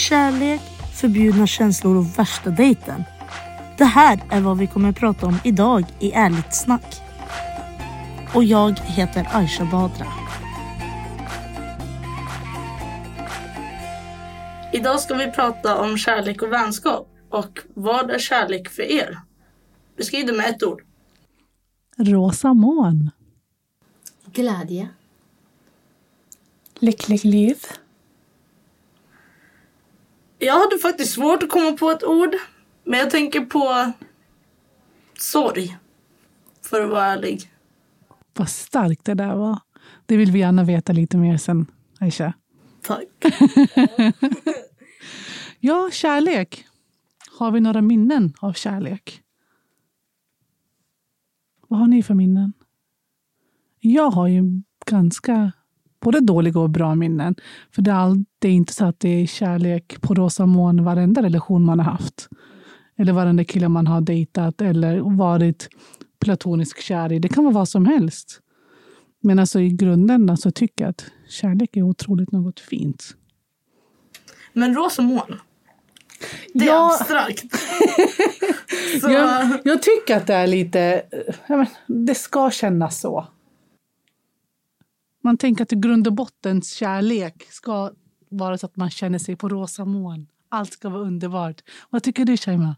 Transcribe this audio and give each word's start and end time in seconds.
kärlek, 0.00 0.60
förbjudna 0.94 1.46
känslor 1.46 1.96
och 1.96 2.18
värsta 2.18 2.50
dejten. 2.50 3.04
Det 3.78 3.84
här 3.84 4.20
är 4.30 4.40
vad 4.40 4.58
vi 4.58 4.66
kommer 4.66 4.88
att 4.88 4.96
prata 4.96 5.26
om 5.26 5.38
idag 5.44 5.84
i 6.00 6.12
Ärligt 6.12 6.54
snack. 6.54 7.02
Och 8.34 8.44
jag 8.44 8.78
heter 8.78 9.28
Aisha 9.32 9.64
Badra. 9.64 10.06
Idag 14.72 15.00
ska 15.00 15.14
vi 15.14 15.30
prata 15.30 15.78
om 15.78 15.98
kärlek 15.98 16.42
och 16.42 16.52
vänskap. 16.52 17.08
Och 17.30 17.58
vad 17.74 18.10
är 18.10 18.18
kärlek 18.18 18.68
för 18.68 18.82
er? 18.82 19.18
Beskriv 19.96 20.26
det 20.26 20.32
med 20.32 20.46
ett 20.46 20.62
ord. 20.62 20.82
Rosa 21.96 22.54
moln. 22.54 23.10
Glädje. 24.32 24.88
Lyckligt 26.78 27.24
liv. 27.24 27.56
Jag 30.42 30.60
hade 30.60 30.78
faktiskt 30.78 31.12
svårt 31.12 31.42
att 31.42 31.48
komma 31.48 31.72
på 31.72 31.90
ett 31.90 32.04
ord. 32.04 32.34
Men 32.84 32.98
jag 32.98 33.10
tänker 33.10 33.40
på 33.40 33.92
sorg. 35.18 35.78
För 36.62 36.84
att 36.84 36.90
vara 36.90 37.04
ärlig. 37.04 37.52
Vad 38.34 38.48
starkt 38.48 39.04
det 39.04 39.14
där 39.14 39.34
var. 39.34 39.58
Det 40.06 40.16
vill 40.16 40.30
vi 40.30 40.38
gärna 40.38 40.64
veta 40.64 40.92
lite 40.92 41.16
mer 41.16 41.36
sen, 41.36 41.66
Aisha. 42.00 42.32
Tack. 42.82 43.06
Ja, 45.62 45.90
kärlek. 45.92 46.66
Har 47.38 47.50
vi 47.50 47.60
några 47.60 47.82
minnen 47.82 48.34
av 48.40 48.52
kärlek? 48.52 49.22
Vad 51.68 51.80
har 51.80 51.86
ni 51.86 52.02
för 52.02 52.14
minnen? 52.14 52.52
Jag 53.80 54.10
har 54.10 54.28
ju 54.28 54.42
ganska 54.86 55.52
både 56.00 56.20
dåliga 56.20 56.60
och 56.60 56.70
bra 56.70 56.94
minnen. 56.94 57.34
För 57.74 57.82
det 57.82 57.90
är, 57.90 57.94
all, 57.94 58.24
det 58.38 58.48
är 58.48 58.52
inte 58.52 58.72
så 58.72 58.84
att 58.84 59.00
det 59.00 59.08
är 59.22 59.26
kärlek 59.26 60.00
på 60.00 60.14
rosa 60.14 60.46
moln 60.46 60.84
varenda 60.84 61.22
relation 61.22 61.64
man 61.64 61.78
har 61.80 61.92
haft. 61.92 62.28
Eller 62.98 63.12
varenda 63.12 63.44
kille 63.44 63.68
man 63.68 63.86
har 63.86 64.00
dejtat 64.00 64.60
eller 64.60 65.00
varit 65.16 65.68
platonisk 66.20 66.80
kär 66.80 67.12
i. 67.12 67.18
Det 67.18 67.28
kan 67.28 67.44
vara 67.44 67.54
vad 67.54 67.68
som 67.68 67.86
helst. 67.86 68.40
Men 69.22 69.38
alltså 69.38 69.60
i 69.60 69.68
grunden 69.68 70.36
så 70.36 70.50
tycker 70.50 70.84
jag 70.84 70.90
att 70.90 71.04
kärlek 71.28 71.76
är 71.76 71.82
otroligt 71.82 72.32
något 72.32 72.60
fint. 72.60 73.04
Men 74.52 74.74
rosa 74.74 75.02
moln. 75.02 75.38
Det 76.54 76.64
är 76.64 76.68
Ja. 76.68 76.96
abstrakt. 77.00 77.44
Jag, 79.02 79.58
jag 79.64 79.82
tycker 79.82 80.16
att 80.16 80.26
det 80.26 80.34
är 80.34 80.46
lite... 80.46 81.02
ja, 81.46 81.56
men, 81.56 81.66
Det 82.06 82.14
ska 82.14 82.50
kännas 82.50 83.00
så. 83.00 83.26
Man 85.20 85.36
tänker 85.36 85.62
att 85.62 85.72
i 85.72 85.76
grund 85.76 86.06
och 86.06 86.12
botten 86.12 86.62
kärlek 86.62 87.46
ska 87.50 87.90
vara 88.28 88.58
så 88.58 88.66
att 88.66 88.76
man 88.76 88.90
känner 88.90 89.18
sig 89.18 89.36
på 89.36 89.48
rosa 89.48 89.84
moln. 89.84 90.26
Allt 90.48 90.72
ska 90.72 90.88
vara 90.88 91.02
underbart. 91.02 91.60
Vad 91.90 92.02
tycker 92.02 92.24
du, 92.24 92.36
Shaima? 92.36 92.76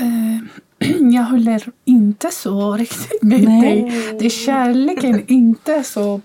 Eh, 0.00 0.88
jag 1.12 1.22
håller 1.22 1.64
inte 1.84 2.30
så 2.30 2.76
riktigt 2.76 3.22
med 3.22 3.44
Nej. 3.44 3.82
dig. 3.82 4.16
Det 4.18 4.26
är 4.26 4.30
kärleken 4.30 5.24
inte 5.28 5.84
så 5.84 6.20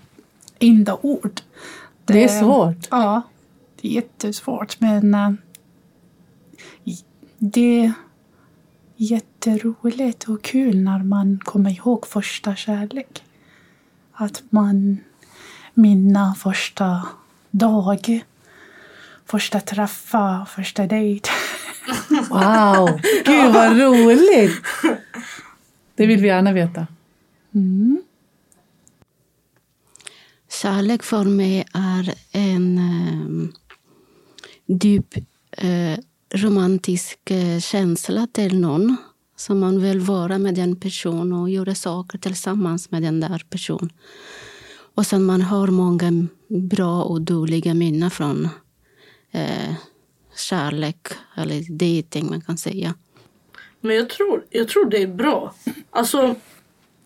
enda 0.58 0.98
ord. 1.02 1.40
Det 2.04 2.24
är 2.24 2.40
svårt. 2.40 2.88
Ja, 2.90 3.22
det 3.80 3.88
är 3.88 3.92
jättesvårt. 3.92 4.80
Men 4.80 5.14
eh, 5.14 5.32
det 7.38 7.80
är 7.80 7.92
jätteroligt 8.96 10.28
och 10.28 10.42
kul 10.42 10.80
när 10.80 11.02
man 11.02 11.40
kommer 11.44 11.70
ihåg 11.70 12.06
första 12.06 12.56
kärlek. 12.56 13.22
Att 14.14 14.42
man 14.50 14.98
minna 15.74 16.34
första 16.34 17.08
dag, 17.50 18.24
första 19.26 19.60
träffa, 19.60 20.46
första 20.50 20.86
dejt. 20.86 21.30
Wow! 22.30 23.00
Gud, 23.24 23.52
vad 23.52 23.78
roligt! 23.78 24.62
Det 25.94 26.06
vill 26.06 26.20
vi 26.20 26.28
gärna 26.28 26.52
veta. 26.52 26.86
Mm. 27.54 28.02
Kärlek 30.62 31.02
för 31.02 31.24
mig 31.24 31.64
är 31.74 32.14
en 32.32 32.78
eh, 32.78 33.48
djup 34.66 35.16
eh, 35.50 35.98
romantisk 36.34 37.30
eh, 37.30 37.60
känsla 37.60 38.26
till 38.32 38.60
någon. 38.60 38.96
Så 39.46 39.54
man 39.54 39.82
vill 39.82 40.00
vara 40.00 40.38
med 40.38 40.54
den 40.54 40.76
personen 40.76 41.32
och 41.32 41.50
göra 41.50 41.74
saker 41.74 42.18
tillsammans 42.18 42.90
med 42.90 43.02
den 43.02 43.20
där 43.20 43.42
personen. 43.50 43.92
Och 44.94 45.06
sen 45.06 45.24
man 45.24 45.42
har 45.42 45.66
många 45.66 46.26
bra 46.48 47.02
och 47.02 47.20
dåliga 47.20 47.74
minnen 47.74 48.10
från 48.10 48.48
eh, 49.32 49.74
kärlek 50.36 51.08
eller 51.36 51.62
dating 51.70 52.26
man 52.30 52.40
kan 52.40 52.58
säga. 52.58 52.94
Men 53.80 53.96
jag 53.96 54.08
tror, 54.08 54.44
jag 54.50 54.68
tror 54.68 54.90
det 54.90 55.02
är 55.02 55.06
bra. 55.06 55.54
Alltså, 55.90 56.34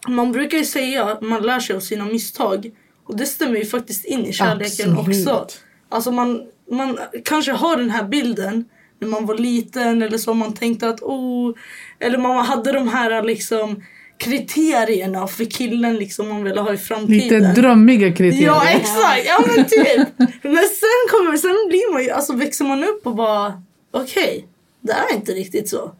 man 0.08 0.32
brukar 0.32 0.58
ju 0.58 0.64
säga 0.64 1.04
att 1.04 1.20
man 1.20 1.42
lär 1.42 1.60
sig 1.60 1.76
av 1.76 1.80
sina 1.80 2.04
misstag. 2.04 2.70
Och 3.04 3.16
det 3.16 3.26
stämmer 3.26 3.56
ju 3.56 3.64
faktiskt 3.64 4.04
in 4.04 4.26
i 4.26 4.32
kärleken 4.32 4.98
Absolut. 4.98 5.28
också. 5.28 5.46
Alltså 5.88 6.12
man, 6.12 6.42
man 6.70 6.98
kanske 7.24 7.52
har 7.52 7.76
den 7.76 7.90
här 7.90 8.04
bilden 8.04 8.64
när 9.00 9.08
man 9.08 9.26
var 9.26 9.34
liten 9.34 10.02
eller 10.02 10.18
så. 10.18 10.34
Man 10.34 10.54
tänkte 10.54 10.88
att 10.88 11.02
oh... 11.02 11.54
Eller 11.98 12.18
man 12.18 12.46
hade 12.46 12.72
de 12.72 12.88
här 12.88 13.22
liksom 13.22 13.82
kriterierna 14.18 15.26
för 15.26 15.44
killen 15.44 15.96
liksom 15.96 16.28
man 16.28 16.44
ville 16.44 16.60
ha 16.60 16.74
i 16.74 16.76
framtiden. 16.76 17.42
Lite 17.42 17.60
drömmiga 17.60 18.12
kriterier. 18.12 18.46
Ja 18.46 18.68
exakt, 18.68 19.26
ja 19.26 19.44
men 19.46 19.64
typ. 19.64 20.08
Men 20.42 20.64
sen 20.68 21.08
kommer 21.10 21.36
sen 21.36 21.68
blir 21.68 21.92
man 21.92 22.02
ju, 22.02 22.10
alltså 22.10 22.32
växer 22.32 22.64
man 22.64 22.84
upp 22.84 23.06
och 23.06 23.14
bara 23.14 23.62
okej, 23.90 24.46
det 24.80 24.92
är 24.92 25.14
inte 25.14 25.32
riktigt 25.32 25.68
så. 25.68 25.92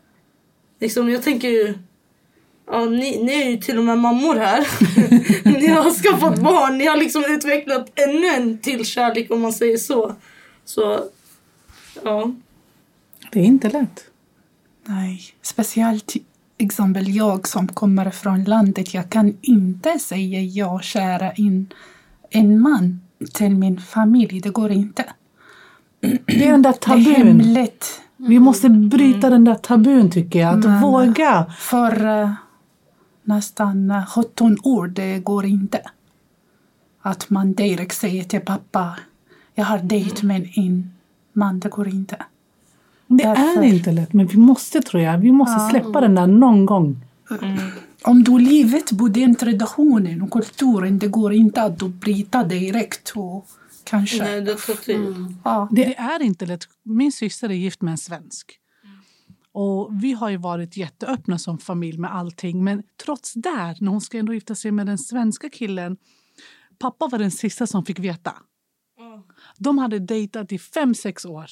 Liksom 0.81 1.11
jag 1.11 1.23
tänker 1.23 1.49
ju, 1.49 1.75
ja 2.67 2.85
ni, 2.85 3.25
ni 3.25 3.43
är 3.43 3.51
ju 3.51 3.57
till 3.57 3.79
och 3.79 3.85
med 3.85 3.99
mammor 3.99 4.35
här. 4.35 4.69
ni 5.61 5.67
har 5.67 5.91
skaffat 5.91 6.39
barn, 6.39 6.79
ni 6.79 6.87
har 6.87 6.97
liksom 6.97 7.25
utvecklat 7.29 7.93
ännu 7.95 8.27
en 8.27 8.59
till 8.59 8.87
kärlek 8.87 9.31
om 9.31 9.41
man 9.41 9.53
säger 9.53 9.77
så. 9.77 10.15
Så, 10.65 11.05
ja. 12.03 12.33
Det 13.33 13.41
är 13.41 13.45
inte 13.45 13.69
lätt. 13.71 14.01
Nej, 14.87 15.21
speciellt 15.43 16.13
exempel 16.59 17.17
jag 17.17 17.49
som 17.49 17.69
kommer 17.69 18.11
från 18.11 18.45
landet. 18.45 18.95
Jag 18.95 19.11
kan 19.11 19.37
inte 19.43 19.99
säga 19.99 20.41
ja, 20.41 20.81
kära 20.81 21.33
in 21.33 21.73
en 22.31 22.61
man 22.61 23.01
till 23.35 23.51
min 23.57 23.81
familj. 23.81 24.41
Det 24.41 24.51
går 24.51 24.71
inte. 24.71 25.05
Det 26.01 26.47
är 26.47 26.53
den 26.53 26.63
där 26.63 26.71
Det 26.73 26.77
är 26.77 27.05
tabun. 27.05 27.05
hemligt. 27.27 28.01
Vi 28.17 28.39
måste 28.39 28.69
bryta 28.69 29.31
den 29.31 29.45
där 29.45 29.55
tabun 29.55 30.11
tycker 30.11 30.39
jag. 30.39 30.59
Att 30.59 30.65
Men- 30.65 30.81
våga. 30.83 31.47
För 31.59 32.23
eh, 32.23 32.33
nästan 33.23 33.91
eh, 33.91 34.07
17 34.07 34.57
år, 34.63 34.87
det 34.89 35.19
går 35.19 35.47
inte. 35.47 35.81
Att 37.03 37.31
man 37.31 37.53
direkt 37.53 37.97
säger 37.97 38.25
till 38.25 38.41
pappa, 38.41 38.97
jag 39.55 39.65
har 39.65 39.79
dejt 39.79 40.27
med 40.27 40.49
en 40.57 40.93
man, 41.33 41.61
det 41.61 41.69
går 41.69 41.89
inte. 41.89 42.17
Det 43.09 43.25
Därför- 43.25 43.63
är 43.63 43.67
inte 43.67 43.93
lätt, 43.93 44.13
men 44.13 44.27
vi 44.27 44.37
måste 44.39 44.81
tror 44.81 45.03
jag. 45.03 45.19
Vi 45.19 45.33
måste 45.33 45.53
Ja. 45.63 45.69
släppa 45.71 46.01
den 46.01 46.15
där 46.15 46.27
någon 46.27 46.67
gång. 46.67 46.97
Om 48.03 48.25
du 48.25 48.39
livet 48.39 48.99
på 48.99 49.09
den 49.09 49.35
traditionen 49.35 50.23
och 50.23 50.31
kulturen, 50.31 50.99
det 50.99 51.09
går 51.09 51.33
inte 51.33 51.63
att 51.63 51.79
du 51.79 51.89
bryta 51.89 52.45
direkt 52.45 53.13
och 53.17 53.47
kanske... 53.85 54.23
Nej, 54.25 54.41
det 54.41 54.55
tar 54.55 54.75
tid. 54.75 55.15
Ja. 55.45 55.69
Det 55.73 55.95
är 55.97 56.23
inte 56.23 56.47
lätt. 56.47 56.65
Min 56.83 57.13
syster 57.13 57.49
är 57.49 57.55
gift 57.55 57.83
med 57.83 57.93
en 57.93 57.99
svensk. 57.99 58.59
Och 59.53 59.89
Vi 60.03 60.13
har 60.13 60.29
ju 60.31 60.37
varit 60.37 60.77
jätteöppna 60.77 61.39
som 61.39 61.59
familj 61.59 61.99
med 61.99 62.15
allting. 62.15 62.65
Men 62.65 62.83
trots 63.05 63.35
det, 63.35 63.77
när 63.81 63.89
hon 63.91 64.01
ska 64.01 64.19
ändå 64.19 64.35
gifta 64.35 64.55
sig 64.55 64.71
med 64.71 64.87
den 64.87 64.99
svenska 64.99 65.49
killen. 65.51 65.97
Pappa 66.79 67.07
var 67.07 67.19
den 67.19 67.31
sista 67.31 67.67
som 67.67 67.85
fick 67.85 67.99
veta. 67.99 68.33
De 69.59 69.79
hade 69.79 69.99
dejtat 69.99 70.53
i 70.53 70.59
fem, 70.59 70.95
sex 70.95 71.25
år. 71.25 71.47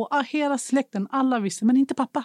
Och 0.00 0.24
hela 0.24 0.58
släkten, 0.58 1.08
alla 1.10 1.38
visste, 1.40 1.64
men 1.64 1.76
inte 1.76 1.94
pappa. 1.94 2.24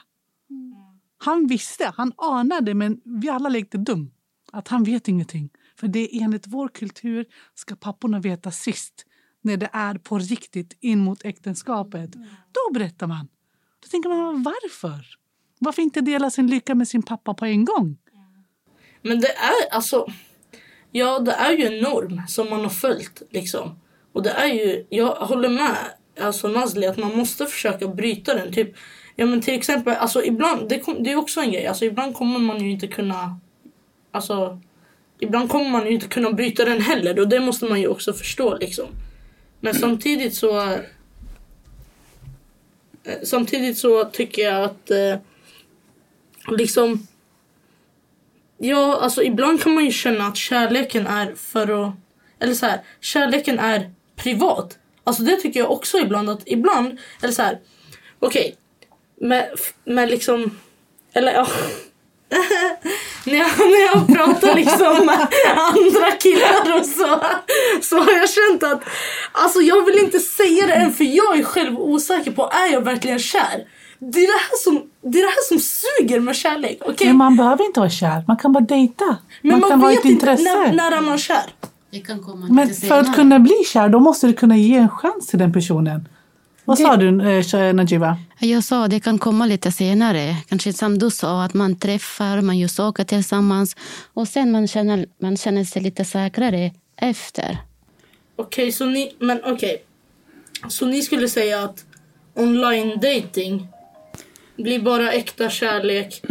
Han 1.18 1.48
visste, 1.48 1.94
han 1.98 2.14
anade, 2.18 2.74
men 2.74 3.02
vi 3.06 3.30
alla 3.30 3.50
lekte 3.50 3.78
dum. 3.78 4.12
Att 4.52 4.68
han 4.68 4.84
vet 4.84 5.08
ingenting. 5.08 5.50
För 5.80 5.88
det 5.88 6.16
är 6.16 6.24
enligt 6.24 6.48
vår 6.48 6.68
kultur 6.68 7.26
ska 7.54 7.76
papporna 7.76 8.20
veta 8.20 8.52
sist. 8.52 9.06
När 9.42 9.58
det 9.58 9.70
är 9.74 9.96
på 9.96 10.20
riktigt 10.20 10.78
in 10.80 11.00
mot 11.00 11.26
äktenskapet. 11.26 12.14
Då 12.52 12.74
berättar 12.74 13.08
man. 13.08 13.28
Då 13.80 13.88
tänker 13.92 14.10
man, 14.10 14.44
varför? 14.44 15.06
Varför 15.60 15.82
inte 15.82 16.02
dela 16.02 16.30
sin 16.30 16.48
lycka 16.48 16.76
med 16.76 16.88
sin 16.88 17.04
pappa 17.04 17.34
på 17.34 17.46
en 17.46 17.66
gång? 17.66 17.98
Men 19.02 19.20
det 19.20 19.32
är 19.32 19.74
alltså... 19.74 20.06
Ja, 20.92 21.20
det 21.20 21.32
är 21.32 21.52
ju 21.52 21.66
en 21.66 21.84
norm 21.84 22.22
som 22.28 22.50
man 22.50 22.62
har 22.62 22.70
följt. 22.70 23.22
Liksom. 23.30 23.80
Och 24.14 24.24
det 24.24 24.30
är 24.30 24.48
ju... 24.48 24.86
Jag 24.90 25.16
håller 25.16 25.50
med 25.50 25.78
alltså 26.22 26.48
Nazli 26.48 26.88
att 26.88 26.98
man 26.98 27.18
måste 27.18 27.46
försöka 27.46 27.88
bryta 27.88 28.34
den. 28.34 28.54
Typ, 28.54 28.76
ja, 29.16 29.26
men 29.26 29.42
till 29.42 29.54
exempel, 29.54 29.96
alltså, 29.96 30.24
ibland, 30.24 30.70
det, 30.70 30.80
kom, 30.80 31.04
det 31.04 31.12
är 31.12 31.16
också 31.16 31.40
en 31.40 31.52
grej. 31.52 31.68
Alltså, 31.68 31.86
ibland 31.86 32.16
kommer 32.16 32.40
man 32.40 32.64
ju 32.64 32.72
inte 32.72 32.88
kunna... 32.88 33.40
Alltså, 34.12 34.60
ibland 35.20 35.50
kommer 35.50 35.70
man 35.70 35.86
ju 35.86 35.94
inte 35.94 36.08
kunna 36.08 36.32
bryta 36.32 36.66
den 36.66 36.82
heller. 36.82 37.20
Och 37.20 37.28
det 37.28 37.40
måste 37.40 37.66
man 37.66 37.82
ju 37.82 37.88
också 37.88 38.14
förstå. 38.14 38.58
Liksom. 38.58 38.86
Men 39.60 39.76
samtidigt 39.76 40.36
så... 40.36 40.62
Eh, 43.04 43.16
samtidigt 43.24 43.78
så 43.78 44.04
tycker 44.04 44.42
jag 44.42 44.64
att 44.64 44.92
eh, 44.92 45.16
liksom 46.58 47.08
Ja, 48.64 49.00
alltså 49.02 49.24
ibland 49.24 49.64
kan 49.64 49.74
man 49.74 49.86
ju 49.86 49.92
känna 49.92 50.28
att 50.28 50.38
kärleken 50.38 51.08
är 51.08 51.36
för 51.36 51.88
att... 51.88 51.94
Eller 52.40 52.54
så 52.54 52.66
här, 52.66 52.82
kärleken 53.00 53.60
är 53.60 53.92
privat. 54.16 54.78
Alltså 55.04 55.24
det 55.24 55.36
tycker 55.36 55.60
jag 55.60 55.72
också 55.72 56.00
ibland 56.00 56.30
att 56.30 56.42
ibland, 56.46 57.00
eller 57.22 57.34
så 57.34 57.42
här, 57.42 57.60
okej, 58.20 58.56
med, 59.22 59.50
med 59.86 60.10
liksom, 60.10 60.60
eller 61.14 61.34
ja. 61.34 61.48
när, 63.26 63.36
jag, 63.36 63.50
när 63.58 63.86
jag 63.86 64.08
pratar 64.08 64.56
liksom 64.56 65.06
med 65.06 65.28
andra 65.56 66.12
killar 66.12 66.80
och 66.80 66.86
så, 66.86 67.22
så 67.82 67.98
har 67.98 68.12
jag 68.12 68.30
känt 68.30 68.64
att 68.64 68.84
alltså 69.32 69.62
jag 69.62 69.86
vill 69.86 70.00
inte 70.00 70.20
säga 70.20 70.68
det 70.68 70.74
än 70.74 70.94
för 70.94 71.04
jag 71.04 71.40
är 71.40 71.44
själv 71.44 71.80
osäker 71.80 72.32
på 72.32 72.50
är 72.52 72.74
jag 72.74 72.82
verkligen 72.82 73.20
kär. 73.20 73.68
Det 74.00 74.20
är 74.20 74.28
det 74.28 74.40
här 74.40 74.58
som, 74.64 74.90
det 75.02 75.20
är 75.20 75.22
det 75.22 75.28
här 75.28 75.48
som 75.48 75.60
suger 75.60 76.20
med 76.20 76.36
kärlek. 76.36 76.78
okej? 76.82 77.08
Men 77.08 77.18
man 77.18 77.36
behöver 77.36 77.66
inte 77.66 77.80
vara 77.80 77.90
kär. 77.90 78.24
Man 78.28 78.38
kan 78.38 78.54
bara 78.54 78.64
dejta. 78.64 79.18
Men 79.42 79.60
man, 79.60 79.70
kan 79.70 79.82
ha 79.82 79.92
ett 79.92 79.96
inte 79.96 80.08
intresse. 80.08 80.44
när, 80.44 80.74
när 80.74 80.92
är 80.92 81.02
man 81.02 81.18
kär. 81.18 81.44
Det 81.92 82.00
kan 82.00 82.20
komma 82.20 82.48
Men 82.50 82.68
lite 82.68 82.88
för 82.88 83.00
att 83.00 83.16
kunna 83.16 83.40
bli 83.40 83.64
kär, 83.74 83.90
då 83.90 84.00
måste 84.00 84.28
du 84.28 84.34
kunna 84.34 84.58
ge 84.58 84.76
en 84.76 84.90
chans 84.90 85.28
till 85.28 85.40
den 85.40 85.54
personen. 85.54 86.08
Vad 86.66 86.78
Det- 86.78 86.84
sa 86.84 86.96
du, 86.98 87.08
eh, 87.68 87.74
Najiba? 87.74 88.18
Jag 88.40 88.64
sa 88.64 88.88
det 88.88 89.00
kan 89.00 89.18
komma 89.18 89.46
lite 89.46 89.72
senare. 89.72 90.36
Kanske 90.48 90.74
som 90.74 90.98
du 91.00 91.10
sa, 91.12 91.44
att 91.44 91.54
man 91.54 91.76
träffar, 91.76 92.42
man 92.42 92.58
gör 92.58 92.68
saker 92.68 93.04
tillsammans 93.04 93.76
och 94.14 94.28
sen 94.28 94.52
man 94.52 94.68
känner, 94.68 95.06
man 95.22 95.38
känner 95.38 95.64
sig 95.64 95.82
lite 95.82 96.06
säkrare 96.06 96.72
efter. 96.96 97.58
Okej, 98.36 98.72
så 98.72 98.86
ni, 98.86 99.16
men 99.20 99.40
okej. 99.46 99.84
Så 100.70 100.86
ni 100.86 101.02
skulle 101.02 101.28
säga 101.30 101.64
att 101.64 101.86
online 102.36 102.90
dating 103.00 103.68
blir 104.56 104.80
bara 104.82 105.12
äkta 105.12 105.50
kärlek 105.50 106.22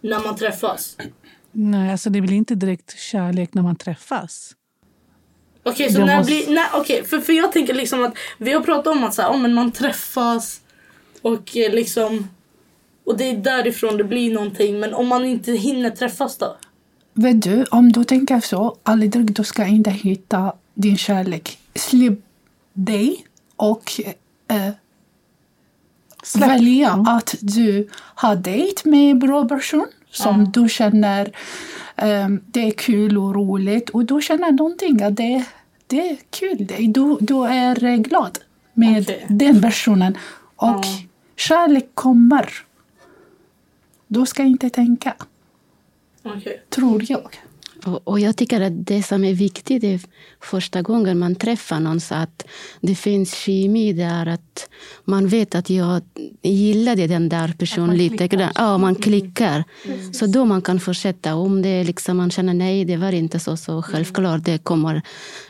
när 0.00 0.20
man 0.20 0.36
träffas? 0.36 0.96
Nej, 1.52 1.92
alltså 1.92 2.10
det 2.10 2.20
blir 2.20 2.36
inte 2.36 2.54
direkt 2.54 2.98
kärlek 2.98 3.54
när 3.54 3.62
man 3.62 3.76
träffas. 3.76 4.52
Okej, 5.66 5.92
så 5.92 6.04
när 6.04 6.16
måste- 6.18 6.32
blir... 6.32 6.54
Nej, 6.54 6.64
okej, 6.74 7.04
för, 7.04 7.18
för 7.20 7.32
jag 7.32 7.52
tänker 7.52 7.74
liksom 7.74 8.04
att 8.04 8.14
vi 8.38 8.52
har 8.52 8.60
pratat 8.60 8.86
om 8.86 9.04
att 9.04 9.14
så 9.14 9.22
här, 9.22 9.30
oh, 9.30 9.38
men 9.38 9.54
man 9.54 9.72
träffas 9.72 10.60
och 11.22 11.56
eh, 11.56 11.72
liksom... 11.74 12.28
Och 13.06 13.16
det 13.16 13.24
är 13.30 13.36
därifrån 13.36 13.96
det 13.96 14.04
blir 14.04 14.34
någonting. 14.34 14.80
Men 14.80 14.94
om 14.94 15.06
man 15.08 15.24
inte 15.24 15.52
hinner 15.52 15.90
träffas 15.90 16.36
då? 16.38 16.56
Vet 17.14 17.42
du, 17.42 17.64
om 17.70 17.92
du 17.92 18.04
tänker 18.04 18.40
så, 18.40 18.76
aldrig 18.82 19.32
du 19.34 19.44
ska 19.44 19.66
inte 19.66 19.90
hitta 19.90 20.52
din 20.74 20.96
kärlek. 20.96 21.58
Släpp 21.74 22.18
dig 22.72 23.26
och 23.56 23.92
eh, 24.48 24.70
Släpp. 26.22 26.48
välja 26.50 26.92
Mm. 26.92 27.06
att 27.08 27.34
du 27.40 27.88
har 27.94 28.36
dejt 28.36 28.88
med 28.88 29.10
en 29.10 29.18
bra 29.18 29.48
person 29.48 29.86
som 30.10 30.50
du 30.52 30.68
känner 30.68 31.32
eh, 31.96 32.28
det 32.46 32.60
är 32.66 32.70
kul 32.70 33.18
och 33.18 33.34
roligt 33.34 33.90
och 33.90 34.04
du 34.04 34.20
känner 34.22 34.52
någonting 34.52 35.02
att 35.02 35.16
det, 35.16 35.44
det 35.86 36.10
är 36.10 36.16
kul. 36.30 36.66
Du, 36.92 37.16
du 37.20 37.44
är 37.46 37.96
glad 37.96 38.38
med 38.74 39.02
Okej. 39.02 39.26
den 39.28 39.60
personen 39.62 40.18
och 40.56 40.66
Ja. 40.68 40.82
kärlek 41.36 41.90
kommer. 41.94 42.50
Du 44.06 44.26
ska 44.26 44.42
inte 44.42 44.70
tänka, 44.70 45.14
Okej. 46.22 46.62
tror 46.70 47.02
jag. 47.08 47.36
Och, 47.86 48.08
och 48.08 48.20
jag 48.20 48.36
tycker 48.36 48.60
att 48.60 48.86
det 48.86 49.02
som 49.02 49.24
är 49.24 49.34
viktigt 49.34 49.84
är 49.84 50.00
första 50.40 50.82
gången 50.82 51.18
man 51.18 51.34
träffar 51.34 51.80
någon 51.80 52.00
så 52.00 52.14
att 52.14 52.46
det 52.80 52.94
finns 52.94 53.34
kemi 53.34 53.92
där. 53.92 54.26
Att 54.26 54.68
man 55.04 55.28
vet 55.28 55.54
att 55.54 55.70
jag 55.70 56.02
gillade 56.42 57.06
den 57.06 57.28
där 57.28 57.54
personen 57.58 57.96
lite. 57.96 58.50
Ja, 58.54 58.78
man 58.78 58.94
klickar. 58.94 59.64
Så 60.12 60.26
då 60.26 60.44
man 60.44 60.62
kan 60.62 60.80
fortsätta. 60.80 61.34
Om 61.34 61.62
det 61.62 61.68
är 61.68 61.84
liksom 61.84 62.16
man 62.16 62.30
känner 62.30 62.54
nej, 62.54 62.84
det 62.84 62.96
var 62.96 63.12
inte 63.12 63.38
så, 63.38 63.56
så 63.56 63.82
självklart 63.82 64.44
det 64.44 64.58
kommer 64.58 65.02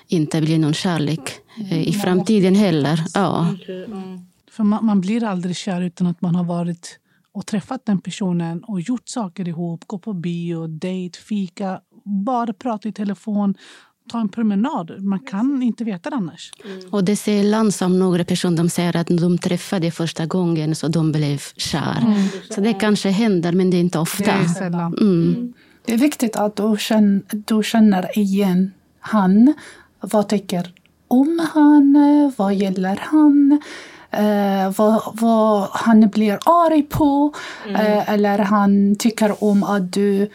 inte 0.08 0.40
bli 0.40 0.58
någon 0.58 0.74
kärlek 0.74 1.32
eh, 1.70 1.88
i 1.88 1.92
framtiden 1.92 2.54
heller. 2.54 3.04
Ja. 3.14 3.54
Ja. 3.66 4.18
För 4.50 4.64
man, 4.64 4.86
man 4.86 5.00
blir 5.00 5.24
aldrig 5.24 5.56
kär 5.56 5.82
utan 5.82 6.06
att 6.06 6.20
man 6.20 6.34
har 6.34 6.44
varit 6.44 6.98
och 7.36 7.46
träffat 7.46 7.86
den 7.86 8.00
personen 8.00 8.64
och 8.64 8.80
gjort 8.80 9.08
saker 9.08 9.48
ihop. 9.48 9.84
Gå 9.86 9.98
på 9.98 10.12
bio, 10.12 10.66
dejt, 10.66 11.18
fika, 11.18 11.80
bara 12.06 12.52
prata 12.52 12.88
i 12.88 12.92
telefon, 12.92 13.54
ta 14.10 14.20
en 14.20 14.28
promenad. 14.28 15.02
Man 15.04 15.18
kan 15.18 15.62
inte 15.62 15.84
veta 15.84 16.10
det 16.10 16.16
annars. 16.16 16.52
Och 16.90 17.04
det 17.04 17.12
är 17.12 17.16
sällan 17.16 17.72
som 17.72 17.98
några 17.98 18.24
personer 18.24 18.56
de 18.56 18.68
säger 18.68 18.96
att 18.96 19.06
de 19.06 19.38
träffade 19.38 19.90
första 19.90 20.26
gången 20.26 20.74
så 20.74 20.88
de 20.88 21.12
blev 21.12 21.38
kär. 21.56 22.04
Så 22.54 22.60
det 22.60 22.72
kanske 22.72 23.08
händer, 23.10 23.52
men 23.52 23.70
det 23.70 23.76
är 23.76 23.80
inte 23.80 23.98
Det 23.98 24.02
ofta. 24.02 24.32
är 24.32 24.44
sällan. 24.48 24.94
Mm. 25.00 25.52
Det 25.84 25.92
är 25.94 25.98
viktigt 25.98 26.36
att 26.36 26.56
du 26.56 26.76
känner, 26.78 27.22
du 27.30 27.62
känner 27.62 28.18
igen 28.18 28.72
han. 29.00 29.54
Vad 30.00 30.28
tycker 30.28 30.72
om 31.08 31.48
han? 31.54 31.96
Vad 32.36 32.54
gäller 32.54 32.96
han? 33.02 33.60
Eh, 34.10 34.72
vad, 34.76 35.02
vad 35.12 35.68
han 35.72 36.08
blir 36.08 36.38
arg 36.44 36.82
på? 36.82 37.32
Eh, 37.68 38.10
eller 38.10 38.38
han 38.38 38.96
tycker 38.98 39.44
om 39.44 39.62
att 39.64 39.92
du 39.92 40.30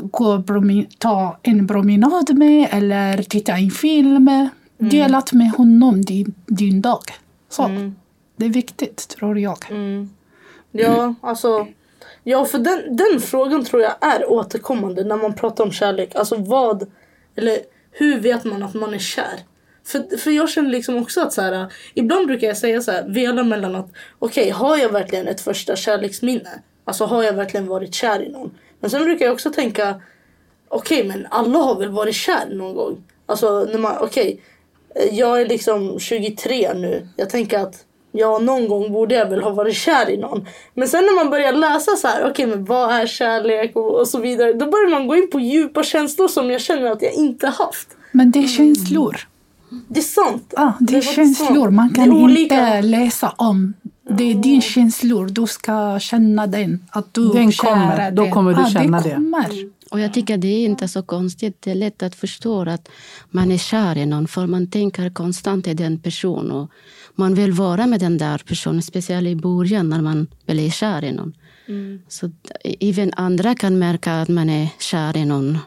promi- 0.00 0.86
ta 0.98 1.38
en 1.42 1.68
promenad 1.68 2.38
med 2.38 2.68
eller 2.72 3.22
titta 3.22 3.52
en 3.52 3.70
film. 3.70 4.48
Delat 4.78 5.32
med 5.32 5.50
honom 5.50 6.02
din, 6.02 6.34
din 6.46 6.80
dag. 6.80 7.02
Så. 7.48 7.92
Det 8.36 8.44
är 8.44 8.50
viktigt, 8.50 9.08
tror 9.08 9.38
jag. 9.38 9.58
Mm. 9.70 10.10
Ja, 10.72 11.14
alltså. 11.20 11.66
Ja, 12.24 12.44
för 12.44 12.58
den, 12.58 12.96
den 12.96 13.20
frågan 13.20 13.64
tror 13.64 13.82
jag 13.82 13.94
är 14.00 14.30
återkommande 14.30 15.04
när 15.04 15.16
man 15.16 15.34
pratar 15.34 15.64
om 15.64 15.72
kärlek. 15.72 16.14
Alltså 16.14 16.36
vad, 16.36 16.90
eller 17.36 17.58
hur 17.92 18.20
vet 18.20 18.44
man 18.44 18.62
att 18.62 18.74
man 18.74 18.94
är 18.94 18.98
kär? 18.98 19.40
För, 19.84 20.16
för 20.16 20.30
jag 20.30 20.50
känner 20.50 20.70
liksom 20.70 20.96
också 20.96 21.20
att 21.20 21.32
så 21.32 21.42
här, 21.42 21.72
ibland 21.94 22.26
brukar 22.26 22.46
jag 22.46 22.56
säga 22.56 22.80
så 22.80 22.90
här, 22.92 23.08
vela 23.08 23.44
mellan 23.44 23.74
att 23.74 23.92
okej, 24.18 24.50
har 24.50 24.76
jag 24.76 24.92
verkligen 24.92 25.28
ett 25.28 25.40
första 25.40 25.76
kärleksminne? 25.76 26.50
Alltså 26.84 27.04
har 27.04 27.22
jag 27.22 27.32
verkligen 27.32 27.66
varit 27.66 27.94
kär 27.94 28.22
i 28.22 28.32
någon? 28.32 28.50
Men 28.80 28.90
sen 28.90 29.04
brukar 29.04 29.24
jag 29.24 29.32
också 29.32 29.50
tänka, 29.50 30.00
okej, 30.68 31.04
men 31.04 31.26
alla 31.30 31.58
har 31.58 31.78
väl 31.78 31.90
varit 31.90 32.14
kär 32.14 32.54
någon 32.54 32.74
gång? 32.74 33.02
Alltså, 33.26 33.68
när 33.72 33.78
man, 33.78 33.96
okej, 34.00 34.40
eh, 34.94 35.14
jag 35.14 35.40
är 35.40 35.46
liksom 35.46 35.98
23 35.98 36.74
nu. 36.74 37.08
Jag 37.16 37.30
tänker 37.30 37.58
att 37.58 37.84
ja, 38.12 38.38
någon 38.38 38.68
gång 38.68 38.92
borde 38.92 39.14
jag 39.14 39.30
väl 39.30 39.42
ha 39.42 39.50
varit 39.50 39.76
kär 39.76 40.10
i 40.10 40.16
någon. 40.16 40.46
Men 40.74 40.88
sen 40.88 41.04
när 41.04 41.14
man 41.14 41.30
börjar 41.30 41.52
läsa 41.52 41.96
så 41.96 42.08
här, 42.08 42.30
okej, 42.30 42.46
men 42.46 42.64
vad 42.64 42.90
är 42.90 43.06
kärlek 43.06 43.76
och, 43.76 44.00
och 44.00 44.08
så 44.08 44.18
vidare. 44.18 44.52
Då 44.52 44.66
börjar 44.66 44.90
man 44.90 45.06
gå 45.06 45.16
in 45.16 45.30
på 45.30 45.40
djupa 45.40 45.82
känslor 45.82 46.28
som 46.28 46.50
jag 46.50 46.60
känner 46.60 46.90
att 46.90 47.02
jag 47.02 47.12
inte 47.12 47.46
haft. 47.46 47.88
Men 48.12 48.30
det 48.30 48.38
är 48.38 48.48
känslor. 48.48 49.16
Det 49.88 50.00
är 50.00 50.04
sant. 50.04 50.54
Ja, 50.56 50.72
det 50.80 50.92
är 50.92 51.02
var 51.02 51.12
känslor. 51.12 51.70
Man 51.70 51.88
Det 51.88 51.94
kan 51.94 52.36
inte 52.36 52.82
läsa 52.82 53.34
om. 53.36 53.74
Det 54.18 54.24
är 54.24 54.34
din 54.34 54.62
känslor. 54.62 55.26
Du 55.26 55.46
ska 55.46 55.98
känna 56.00 56.46
den. 56.46 56.84
Att 56.90 57.14
du 57.14 57.32
Den 57.32 57.52
kommer. 57.52 58.10
Då 58.10 58.30
kommer 58.30 58.54
du 58.54 58.60
ja, 58.60 58.68
känna 58.68 59.00
det. 59.00 59.14
Kommer. 59.14 59.70
Och 59.90 60.00
jag 60.00 60.14
tycker 60.14 60.36
det 60.38 60.48
är 60.48 60.64
inte 60.64 60.88
så 60.88 61.02
konstigt. 61.02 61.62
Det 61.62 61.70
är 61.70 61.74
lätt 61.74 62.02
att 62.02 62.14
förstå 62.14 62.60
att 62.70 62.88
man 63.30 63.50
är 63.52 63.58
kär 63.58 63.98
i 63.98 64.06
någon 64.06 64.28
för 64.28 64.46
man 64.46 64.66
tänker 64.70 65.10
konstant 65.10 65.66
i 65.66 65.74
den 65.74 65.98
personen. 65.98 66.50
Och 66.50 66.70
man 67.14 67.34
vill 67.34 67.52
vara 67.52 67.86
med 67.86 68.00
den 68.00 68.18
där 68.18 68.38
personen, 68.46 68.82
speciellt 68.82 69.28
i 69.28 69.36
början 69.36 69.88
när 69.88 70.02
man 70.02 70.26
blir 70.46 70.70
kär 70.70 71.04
i 71.04 71.12
någon. 71.12 71.32
Så 72.08 72.26
d- 72.26 72.76
även 72.80 73.12
andra 73.16 73.54
kan 73.54 73.78
märka 73.78 74.20
att 74.20 74.28
man 74.28 74.50
är 74.50 74.68
kär 74.78 75.16
i 75.16 75.24
någon. 75.24 75.58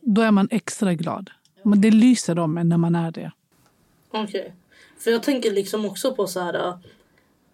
Då 0.00 0.22
är 0.22 0.30
man 0.30 0.48
extra 0.50 0.94
glad. 0.94 1.30
Men 1.62 1.80
det 1.80 1.90
lyser 1.90 2.38
om 2.38 2.58
en 2.58 2.68
när 2.68 2.76
man 2.76 2.94
är 2.94 3.10
det. 3.10 3.32
Okej. 4.12 4.52
För 4.98 5.10
jag 5.10 5.22
tänker 5.22 5.52
liksom 5.52 5.84
också 5.84 6.14
på 6.14 6.26
så 6.26 6.40
här. 6.40 6.78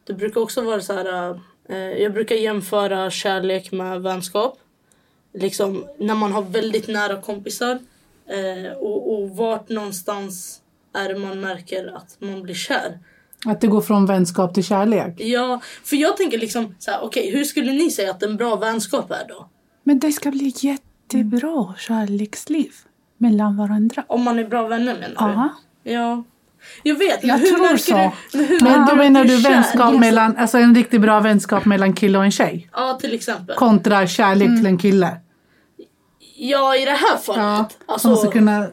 Det 0.05 0.13
brukar 0.13 0.41
också 0.41 0.61
vara 0.63 0.81
så 0.81 0.93
här. 0.93 1.41
äh, 1.69 1.77
Jag 1.77 2.13
brukar 2.13 2.35
jämföra 2.35 3.11
kärlek 3.11 3.73
med 3.73 4.03
vänskap. 4.03 4.59
Liksom 5.35 5.85
när 5.99 6.15
man 6.15 6.33
har 6.33 6.43
väldigt 6.43 6.89
nära 6.89 7.21
kompisar. 7.21 7.79
eh, 8.27 8.73
Och, 8.73 9.15
och 9.15 9.31
vart 9.31 9.69
någonstans 9.69 10.61
är 10.95 11.09
det 11.09 11.19
man 11.19 11.41
märker 11.41 11.97
att 11.97 12.17
man 12.19 12.43
blir 12.43 12.55
kär. 12.55 12.99
Att 13.47 13.61
det 13.61 13.67
går 13.67 13.81
från 13.81 14.07
vänskap 14.07 14.55
till 14.55 14.65
kärlek. 14.65 15.21
Ja, 15.21 15.61
för 15.85 15.97
jag 15.97 16.17
tänker 16.17 16.39
liksom 16.39 16.75
så 16.79 16.91
här, 16.91 17.01
okej, 17.05 17.31
hur 17.31 17.45
skulle 17.45 17.73
ni 17.73 17.91
säga 17.91 18.11
att 18.11 18.23
en 18.23 18.37
bra 18.37 18.57
vänskap 18.57 19.11
är 19.11 19.29
då? 19.29 19.49
Men 19.83 19.99
det 19.99 20.13
ska 20.13 20.31
bli 20.31 20.53
jättebra 20.57 21.75
kärleksliv 21.79 22.73
mellan 23.17 23.57
varandra. 23.57 24.05
Om 24.07 24.23
man 24.23 24.39
är 24.39 24.45
bra 24.45 24.67
vänner 24.69 24.95
menar 25.01 25.51
du? 25.85 25.91
Ja. 25.93 26.25
Ja. 26.83 26.91
Jag 26.93 26.95
vet, 26.99 27.23
men 27.23 27.29
Jag 27.29 27.39
hur 27.39 27.47
tror 27.57 27.77
så. 27.77 28.13
du? 28.33 28.39
Men 28.39 28.47
hur 28.49 28.61
Men 28.61 28.87
då 28.89 28.95
menar 28.97 29.25
du 29.25 29.37
vänskap 29.37 29.95
mellan, 30.01 30.37
alltså 30.37 30.59
en 30.59 30.75
riktigt 30.75 31.01
bra 31.01 31.21
vänskap 31.21 31.65
mellan 31.65 31.93
kille 31.93 32.19
och 32.19 32.25
en 32.25 32.31
tjej? 32.31 32.69
Ja, 32.73 32.99
till 33.01 33.15
exempel. 33.15 33.57
Kontra 33.57 34.07
kärlek 34.07 34.49
till 34.49 34.67
en 34.67 34.79
kille? 34.79 35.17
Ja, 36.37 36.77
i 36.77 36.85
det 36.85 36.91
här 36.91 36.99
Ja, 37.13 37.19
fallet. 37.19 37.43
man 37.43 37.67
alltså, 37.87 38.09
måste 38.09 38.29
kunna 38.29 38.67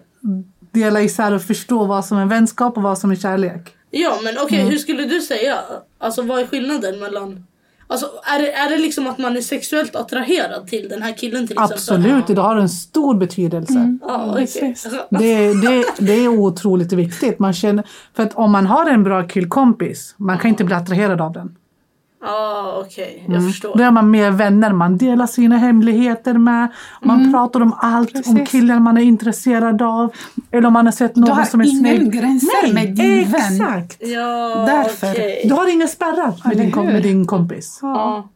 dela 0.71 1.01
isär 1.01 1.31
och 1.31 1.41
förstå 1.41 1.85
vad 1.85 2.05
som 2.05 2.17
är 2.17 2.25
vänskap 2.25 2.77
och 2.77 2.83
vad 2.83 2.97
som 2.97 3.11
är 3.11 3.15
kärlek. 3.15 3.75
Ja 3.91 4.19
men 4.23 4.37
okej, 4.37 4.59
Mm. 4.59 4.71
hur 4.71 4.77
skulle 4.77 5.05
du 5.05 5.21
säga? 5.21 5.59
Alltså 5.97 6.21
vad 6.21 6.39
är 6.39 6.45
skillnaden 6.47 6.99
mellan... 6.99 7.45
Alltså 7.91 8.05
är 8.23 8.39
det, 8.39 8.53
är 8.53 8.69
det 8.69 8.77
liksom 8.77 9.07
att 9.07 9.17
man 9.17 9.37
är 9.37 9.41
sexuellt 9.41 9.95
attraherad 9.95 10.67
till 10.67 10.89
den 10.89 11.01
här 11.01 11.13
killen 11.17 11.47
till 11.47 11.55
exempel? 11.55 11.73
Absolut, 11.77 12.27
det 12.27 12.41
har 12.41 12.55
en 12.55 12.69
stor 12.69 13.15
betydelse. 13.15 13.97
Ja, 14.01 14.31
okej. 14.31 14.45
Precis. 14.45 14.87
Det, 15.09 15.53
det, 15.53 15.85
det 15.99 16.13
är 16.13 16.27
otroligt 16.27 16.93
viktigt. 16.93 17.39
Man 17.39 17.53
känner, 17.53 17.87
för 18.15 18.23
att 18.23 18.33
om 18.35 18.51
man 18.51 18.65
har 18.65 18.85
en 18.85 19.03
bra 19.03 19.27
killkompis, 19.27 20.15
man 20.17 20.37
kan 20.37 20.49
inte 20.49 20.63
bli 20.63 20.75
attraherad 20.75 21.21
av 21.21 21.33
den. 21.33 21.55
Ja 22.21 22.83
okej, 22.85 23.25
jag 23.29 23.43
förstår. 23.47 23.77
Då 23.77 23.83
är 23.83 23.91
man 23.91 24.11
mer 24.11 24.31
vänner, 24.31 24.73
man 24.73 24.97
delar 24.97 25.27
sina 25.27 25.57
hemligheter 25.57 26.33
med, 26.33 26.67
man 27.01 27.33
pratar 27.33 27.61
om 27.61 27.73
allt, 27.77 28.15
om 28.15 28.21
Precis. 28.35 28.49
killen 28.49 28.83
man 28.83 28.97
är 28.97 29.01
intresserad 29.01 29.81
av. 29.81 30.13
Eller 30.51 30.67
om 30.67 30.73
man 30.73 30.85
har 30.85 30.91
sett 30.93 31.15
Du 31.15 31.21
någon 31.21 31.29
har 31.31 31.43
som 31.45 31.61
är 31.61 31.65
ingen 31.65 31.97
snygg. 31.97 32.11
gränser 32.13 32.73
med 32.73 32.95
din 32.95 33.31
vän. 33.31 33.41
Exakt! 33.53 33.97
Ja, 33.99 34.65
Därför. 34.67 35.11
okej. 35.11 35.41
Du 35.45 35.53
har 35.53 35.73
inga 35.73 35.87
spärrar 35.87 36.33
med 36.47 36.57
din, 36.57 36.71
kom, 36.71 36.85
med 36.85 37.03
din 37.03 37.25
kompis. 37.27 37.79
Ja. 37.81 38.27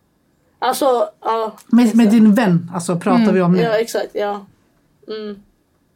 Alltså, 0.59 0.85
ja. 1.25 1.53
Med, 1.67 1.95
med 1.95 2.09
din 2.09 2.33
vän 2.33 2.71
alltså, 2.73 2.99
pratar 2.99 3.31
vi 3.31 3.41
om 3.41 3.53
nu. 3.53 3.61
Ja 3.61 3.77
exakt, 3.79 4.09
ja. 4.13 4.45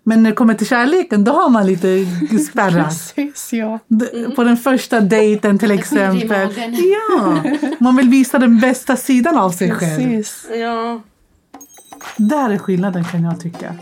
Mm. 0.07 0.15
Men 0.15 0.23
när 0.23 0.29
det 0.29 0.35
kommer 0.35 0.53
till 0.53 0.67
kärleken, 0.67 1.23
då 1.23 1.31
har 1.31 1.49
man 1.49 1.65
lite 1.67 2.05
spärrar. 2.51 2.83
Precis, 3.15 3.53
ja. 3.53 3.79
D- 3.87 4.05
På 4.35 4.43
den 4.43 4.57
första 4.57 4.99
dejten 5.01 5.59
till 5.59 5.71
exempel. 5.79 6.49
Ja, 7.09 7.43
man 7.79 7.95
vill 7.95 8.09
visa 8.09 8.39
den 8.39 8.59
bästa 8.59 8.95
sidan 8.95 9.37
av 9.37 9.49
sig 9.51 9.71
själv. 9.71 10.03
Precis. 10.03 10.47
Ja. 10.55 11.01
Där 12.17 12.49
är 12.49 12.57
skillnaden 12.57 13.03
kan 13.03 13.23
jag 13.23 13.39
tycka. 13.41 13.75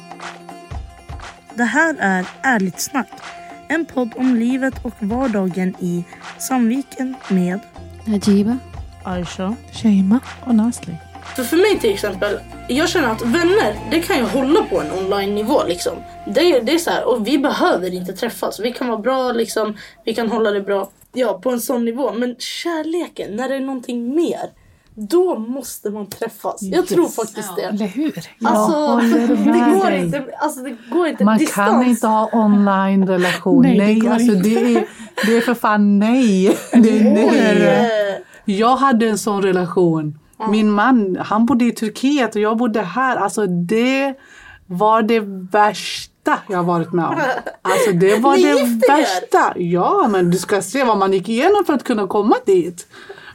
Det 1.56 1.64
här 1.64 1.96
är 2.00 2.26
Ärligt 2.42 2.80
snack. 2.82 3.10
En 3.68 3.86
podd 3.86 4.10
om 4.18 4.36
livet 4.36 4.74
och 4.86 4.94
vardagen 5.00 5.76
i 5.80 6.04
Sandviken 6.40 7.16
med 7.30 7.60
Najiba. 8.06 8.58
Aisha. 9.04 9.56
Sheima. 9.72 10.20
Och 10.44 10.56
Nasli. 10.56 10.96
För, 11.36 11.44
för 11.44 11.58
mig 11.58 11.80
till 11.82 11.94
exempel, 11.94 12.40
jag 12.68 12.90
känner 12.90 13.08
att 13.12 13.22
vänner, 13.22 13.76
det 13.92 14.00
kan 14.00 14.18
ju 14.18 14.24
hålla 14.24 14.64
på 14.64 14.82
en 14.82 14.92
online-nivå 14.92 15.62
liksom. 15.68 15.94
Det, 16.26 16.60
det 16.60 16.74
är 16.74 16.78
så 16.78 16.90
här, 16.90 17.04
och 17.08 17.28
vi 17.28 17.38
behöver 17.38 17.94
inte 17.94 18.14
träffas. 18.14 18.60
Vi 18.60 18.72
kan 18.72 18.88
vara 18.88 18.98
bra 19.00 19.32
liksom, 19.32 19.78
vi 20.06 20.14
kan 20.14 20.30
hålla 20.30 20.52
det 20.52 20.62
bra, 20.62 20.90
ja 21.14 21.40
på 21.44 21.52
en 21.52 21.60
sån 21.62 21.86
nivå. 21.86 22.14
Men 22.14 22.36
kärleken, 22.40 23.36
när 23.36 23.50
det 23.50 23.56
är 23.56 23.60
någonting 23.60 24.16
mer, 24.16 24.50
då 24.98 25.40
måste 25.40 25.90
man 25.90 26.10
träffas. 26.10 26.62
Jag 26.62 26.88
tror 26.88 27.08
faktiskt 27.08 27.56
det. 27.56 27.62
Eller 27.62 27.88
hur? 27.88 28.14
Alltså, 28.44 28.96
det 29.28 29.80
går 29.80 29.92
inte. 29.92 30.26
Alltså, 30.40 30.62
det 30.62 30.76
går 30.92 31.08
inte. 31.08 31.24
Man 31.24 31.38
Distans. 31.38 31.70
kan 31.72 31.86
inte 31.86 32.08
ha 32.08 32.30
online-relation. 32.34 33.62
Nej, 33.62 33.78
Nej, 33.78 34.00
det 34.00 34.10
alltså 34.10 34.32
inte. 34.32 34.50
det 34.50 34.76
är, 34.76 34.86
det 35.26 35.38
är 35.38 35.42
för 35.42 35.54
fan 35.54 36.00
nej. 36.00 36.58
Det 36.72 37.00
är 37.00 37.04
nej. 37.04 37.68
Eh, 37.68 38.16
Jag 38.46 38.76
hade 38.76 39.08
en 39.10 39.18
sån 39.18 39.42
relation. 39.42 40.20
Min 40.50 40.72
man, 40.72 41.18
han 41.26 41.46
bodde 41.46 41.66
i 41.66 41.72
Turkiet 41.72 42.36
och 42.36 42.42
jag 42.42 42.58
bodde 42.58 42.82
här. 42.82 43.18
Alltså 43.18 43.46
det 43.48 44.14
var 44.68 45.02
det 45.02 45.20
värsta 45.52 46.40
jag 46.50 46.64
varit 46.64 46.94
med 46.94 47.06
om. 47.06 47.16
Alltså 47.62 47.92
det 47.92 48.16
var 48.20 48.38
det 48.38 48.88
värsta. 48.88 49.54
Ja, 49.60 50.08
men 50.10 50.32
du 50.32 50.38
ska 50.38 50.62
se 50.62 50.84
vad 50.84 50.98
man 50.98 51.14
gick 51.14 51.30
igenom 51.30 51.66
för 51.66 51.74
att 51.74 51.84
kunna 51.84 52.08
komma 52.08 52.36
dit. 52.46 52.88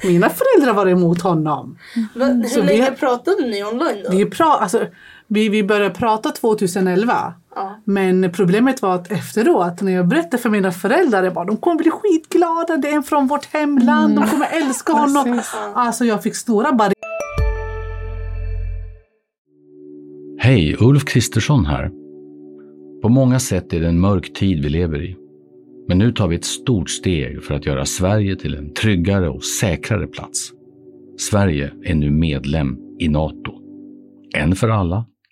Mina 0.05 0.31
föräldrar 0.31 0.75
var 0.75 0.87
emot 0.87 1.21
honom. 1.23 1.79
men 2.15 2.49
Så 2.49 2.61
hur 2.61 2.69
vi- 2.69 2.79
länge 2.79 2.91
pratade 2.91 3.47
ni 3.47 3.65
online 3.65 4.03
då? 4.05 4.11
Vi, 4.11 4.25
pra, 4.25 4.45
alltså, 4.47 4.87
vi, 5.31 5.49
vi 5.49 5.65
började 5.65 5.95
prata 5.95 6.31
2011. 6.31 7.35
Ja. 7.55 7.81
Men 7.85 8.33
problemet 8.33 8.83
var 8.83 8.95
att 8.95 9.13
efteråt 9.13 9.83
när 9.83 9.93
jag 9.93 10.09
berättade 10.09 10.43
för 10.43 10.51
mina 10.51 10.73
föräldrar, 10.73 11.23
jag 11.23 11.35
bara, 11.35 11.45
de 11.45 11.57
kommer 11.57 11.77
bli 11.77 11.91
skitglada, 11.91 12.77
det 12.77 12.89
är 12.89 12.95
en 12.95 13.03
från 13.03 13.27
vårt 13.27 13.47
hemland, 13.47 14.17
de 14.17 14.27
kommer 14.27 14.47
älska 14.53 14.93
honom. 14.93 15.25
Precis. 15.25 15.55
Alltså 15.75 16.05
jag 16.05 16.23
fick 16.23 16.37
stora 16.37 16.73
barriärer. 16.73 16.95
Hej, 20.39 20.77
Ulf 20.81 21.05
Kristersson 21.05 21.67
här. 21.67 21.91
På 23.03 23.09
många 23.09 23.39
sätt 23.39 23.73
är 23.73 23.81
det 23.81 23.89
en 23.89 24.01
mörk 24.01 24.33
tid 24.33 24.63
vi 24.63 24.69
lever 24.69 25.03
i. 25.03 25.17
Men 25.89 25.99
nu 25.99 26.13
tar 26.13 26.29
vi 26.29 26.37
ett 26.37 26.45
stort 26.45 26.91
steg 26.91 27.43
för 27.43 27.55
att 27.55 27.67
göra 27.67 27.87
Sverige 27.87 28.37
till 28.37 28.55
en 28.55 28.75
tryggare 28.75 29.29
och 29.29 29.45
säkrare 29.45 30.07
plats. 30.07 30.53
Sverige 31.19 31.73
är 31.85 31.95
nu 31.95 32.11
medlem 32.11 32.79
i 32.99 33.09
Nato. 33.09 33.53
En 34.37 34.57
för 34.57 34.69
alla, 34.69 35.05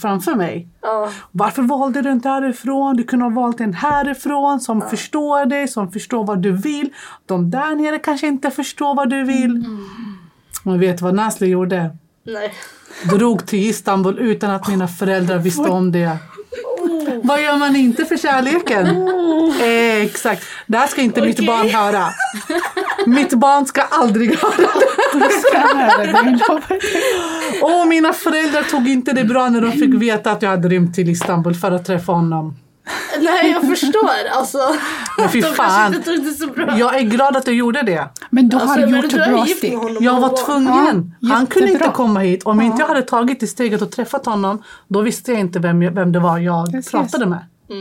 Framför 0.00 0.34
mig. 0.34 0.68
Ja. 0.82 1.08
Varför 1.32 1.62
valde 1.62 2.02
du 2.02 2.12
inte 2.12 2.28
härifrån? 2.28 2.96
Du 2.96 3.04
kunde 3.04 3.24
ha 3.24 3.30
valt 3.30 3.60
en 3.60 3.74
härifrån 3.74 4.60
som 4.60 4.82
förstår 4.82 5.46
dig, 5.46 5.68
som 5.68 5.92
förstår 5.92 6.24
vad 6.24 6.38
du 6.42 6.52
vill. 6.52 6.90
De 7.26 7.50
där 7.50 7.74
nere 7.74 7.98
kanske 7.98 8.26
inte 8.26 8.50
förstår 8.50 8.94
vad 8.94 9.10
du 9.10 9.24
vill. 9.24 9.64
Och 10.64 10.82
vet 10.82 10.98
du 10.98 11.04
vad 11.04 11.14
Nasli 11.14 11.46
gjorde? 11.46 11.96
Nej. 12.24 12.54
Drog 13.10 13.46
till 13.46 13.70
Istanbul 13.70 14.18
utan 14.18 14.50
att 14.50 14.68
mina 14.68 14.88
föräldrar 14.88 15.38
visste 15.38 15.70
om 15.70 15.92
det. 15.92 16.16
Vad 17.24 17.42
gör 17.42 17.56
man 17.56 17.76
inte 17.76 18.04
för 18.04 18.16
kärleken? 18.16 18.86
Eh, 19.60 20.02
exakt. 20.04 20.42
Det 20.66 20.78
här 20.78 20.86
ska 20.86 21.02
inte 21.02 21.20
mitt 21.20 21.34
Okej. 21.34 21.46
barn 21.46 21.68
höra. 21.68 22.06
Mitt 23.06 23.34
barn 23.34 23.66
ska 23.66 23.82
aldrig 23.82 24.38
höra 24.38 24.56
det. 24.56 25.30
Och 27.82 27.88
mina 27.88 28.12
föräldrar 28.12 28.62
tog 28.62 28.88
inte 28.88 29.12
det 29.12 29.24
bra 29.24 29.48
när 29.48 29.60
de 29.60 29.72
fick 29.72 29.94
veta 29.94 30.30
att 30.30 30.42
jag 30.42 30.50
hade 30.50 30.68
rymt 30.68 30.94
till 30.94 31.08
Istanbul 31.08 31.54
för 31.54 31.70
att 31.70 31.84
träffa 31.84 32.12
honom. 32.12 32.54
Nej 33.24 33.50
jag 33.50 33.78
förstår 33.78 34.10
alltså. 34.32 34.58
Men 35.18 35.28
fy 35.28 35.42
fan. 35.42 35.94
inte 35.94 36.10
det 36.16 36.30
så 36.30 36.46
bra. 36.46 36.78
Jag 36.78 36.96
är 36.96 37.02
glad 37.02 37.36
att 37.36 37.44
du 37.44 37.52
gjorde 37.52 37.82
det. 37.82 38.08
Men 38.30 38.48
du 38.48 38.56
Alltså, 38.56 38.68
har 38.80 38.86
gjort 38.86 39.12
är 39.12 39.30
bra 39.30 39.46
steg. 39.46 39.78
Jag 40.00 40.20
var 40.20 40.44
tvungen. 40.46 41.14
Ja, 41.20 41.34
Han 41.34 41.46
kunde 41.46 41.72
inte 41.72 41.88
komma 41.94 42.20
hit. 42.20 42.42
Om 42.44 42.60
inte 42.60 42.82
jag 42.82 42.86
hade 42.88 43.02
tagit 43.02 43.40
det 43.40 43.46
steget 43.46 43.82
och 43.82 43.90
träffat 43.90 44.26
honom, 44.26 44.62
då 44.88 45.00
visste 45.00 45.30
jag 45.30 45.40
inte 45.40 45.58
vem, 45.58 45.82
jag- 45.82 45.92
vem 45.92 46.12
det 46.12 46.20
var 46.20 46.38
jag 46.38 46.72
Precis. 46.72 46.90
pratade 46.90 47.26
med. 47.26 47.38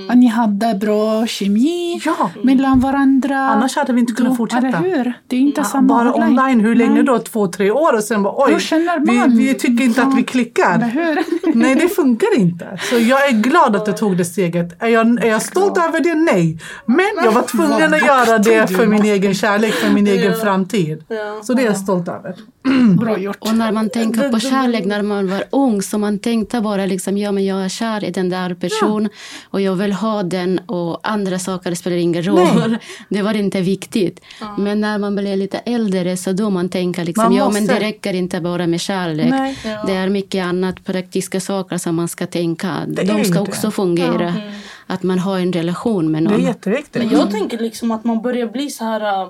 Och 0.10 0.18
ni 0.18 0.28
hade 0.28 0.74
bra 0.76 1.28
kemi 1.28 2.02
Ja. 2.06 2.30
mellan 2.44 2.80
varandra. 2.80 3.38
Annars 3.38 3.76
hade 3.76 3.94
vi 3.94 4.00
inte 4.00 4.14
kunnat 4.14 4.38
fortsätta. 4.38 4.68
Eller 4.68 4.80
hur? 4.80 5.14
Det 5.28 5.36
är 5.36 5.40
inte 5.40 5.62
Ja, 5.62 5.66
samma 5.66 5.88
bara 5.88 6.14
online. 6.16 6.60
Hur 6.60 6.76
länge 6.76 6.94
Nej. 6.94 7.04
då? 7.04 7.20
Två, 7.20 7.48
tre 7.48 7.72
år 7.72 7.94
och 7.96 8.04
sen 8.04 8.24
bara 8.24 8.34
oj, 8.38 8.58
vi, 9.06 9.24
vi 9.28 9.54
tycker 9.54 9.84
inte 9.84 10.02
att 10.02 10.08
vi 10.08 10.12
Eller 10.14 10.24
klickar. 10.24 10.80
hur? 10.80 11.24
Nej, 11.56 11.76
det 11.76 11.90
funkar 11.90 12.38
inte. 12.38 12.80
Så 12.90 13.00
jag 13.00 13.28
är 13.28 13.32
glad 13.32 13.76
att 13.76 13.86
du 13.86 13.92
tog 13.94 14.18
det 14.18 14.26
steget. 14.26 14.76
Är 14.84 14.88
jag, 14.88 15.24
är 15.24 15.30
jag 15.30 15.42
stolt 15.42 15.78
över 15.78 16.00
det? 16.00 16.16
Nej. 16.16 16.60
Men 16.86 17.06
jag 17.24 17.32
var 17.32 17.42
tvungen 17.48 17.94
att 17.94 18.06
göra 18.06 18.38
det 18.38 18.68
för 18.68 18.86
min 18.88 19.04
egen 19.06 19.34
kärlek, 19.34 19.74
för 19.74 19.90
min 19.94 20.08
egen 20.16 20.34
framtid. 20.36 21.04
Ja. 21.08 21.40
Så 21.44 21.54
det 21.54 21.62
är 21.62 21.66
jag 21.66 21.78
stolt 21.78 22.08
över. 22.08 22.36
Bra 23.00 23.18
gjort. 23.18 23.38
Och 23.40 23.56
när 23.56 23.72
man 23.72 23.90
tänker 23.90 24.30
på 24.30 24.40
kärlek 24.40 24.86
när 24.86 25.02
man 25.02 25.28
var 25.30 25.44
ung 25.50 25.82
så 25.82 25.98
man 25.98 26.20
tänkte 26.20 26.62
bara 26.62 26.86
liksom, 26.86 27.18
ja 27.18 27.32
men 27.32 27.46
jag 27.46 27.66
är 27.66 27.70
kär 27.70 28.04
i 28.04 28.12
den 28.12 28.30
där 28.30 28.54
personen 28.54 29.10
och 29.50 29.62
jag 29.62 29.76
vill 29.76 29.94
ha 29.94 30.24
den 30.24 30.60
och 30.60 31.00
andra 31.04 31.40
saker 31.40 31.76
spelar 31.76 31.98
ingen 31.98 32.24
roll. 32.24 32.78
Det 33.10 33.22
var 33.22 33.34
inte 33.34 33.62
viktigt. 33.62 34.22
Men 34.58 34.82
när 34.82 34.98
man 34.98 35.16
blir 35.16 35.36
lite 35.36 35.58
äldre 35.58 36.18
så 36.18 36.32
då 36.32 36.50
man 36.50 36.70
tänker 36.70 37.06
liksom, 37.06 37.24
Man 37.24 37.34
ja 37.36 37.50
men 37.50 37.68
det 37.68 37.80
räcker 37.80 38.14
inte 38.14 38.42
bara 38.42 38.68
med 38.68 38.82
kärlek. 38.82 39.30
Nej. 39.30 39.58
Det 39.88 39.94
är 39.94 40.10
mycket 40.10 40.46
annat 40.46 40.86
praktiska 40.86 41.40
saker 41.40 41.78
som 41.78 41.96
man 41.96 42.08
ska 42.08 42.26
tänka. 42.28 42.76
De 42.88 43.24
ska 43.26 43.34
det. 43.34 43.40
också 43.40 43.72
fungera. 43.72 44.34
Att 44.88 45.04
man 45.04 45.20
har 45.20 45.40
en 45.40 45.54
relation 45.54 46.12
med 46.12 46.24
Det 46.24 46.30
någon. 46.30 46.42
är 46.42 46.48
jätteviktigt. 46.48 47.04
Men 47.04 47.10
jag 47.12 47.32
tänker 47.32 47.58
liksom 47.58 47.92
att 47.92 48.04
man 48.04 48.22
börjar 48.22 48.48
bli 48.48 48.70
så 48.70 48.84
här... 48.84 49.22
äh, 49.24 49.30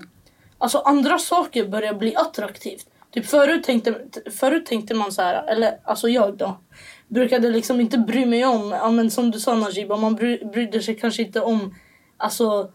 Alltså 0.62 0.78
andra 0.78 1.18
saker 1.20 1.68
börjar 1.68 1.94
bli 1.94 2.16
attraktivt. 2.16 2.86
Typ 3.14 3.26
förut 3.26 3.64
tänkte, 3.64 3.96
förut 4.32 4.66
tänkte 4.66 4.94
man 4.94 5.12
så 5.12 5.22
här, 5.22 5.48
eller 5.48 5.80
alltså 5.84 6.10
jag 6.10 6.38
då. 6.38 6.60
Brukade 7.08 7.50
liksom 7.50 7.82
inte 7.82 7.98
bry 7.98 8.26
mig 8.26 8.46
om, 8.46 8.72
ja, 8.72 8.92
men 8.92 9.12
som 9.12 9.32
du 9.32 9.40
sa 9.40 9.56
Najiba, 9.56 9.98
man 9.98 10.16
bry, 10.16 10.38
brydde 10.54 10.82
sig 10.82 10.96
kanske 10.96 11.22
inte 11.24 11.42
om 11.42 11.76
alltså 12.18 12.72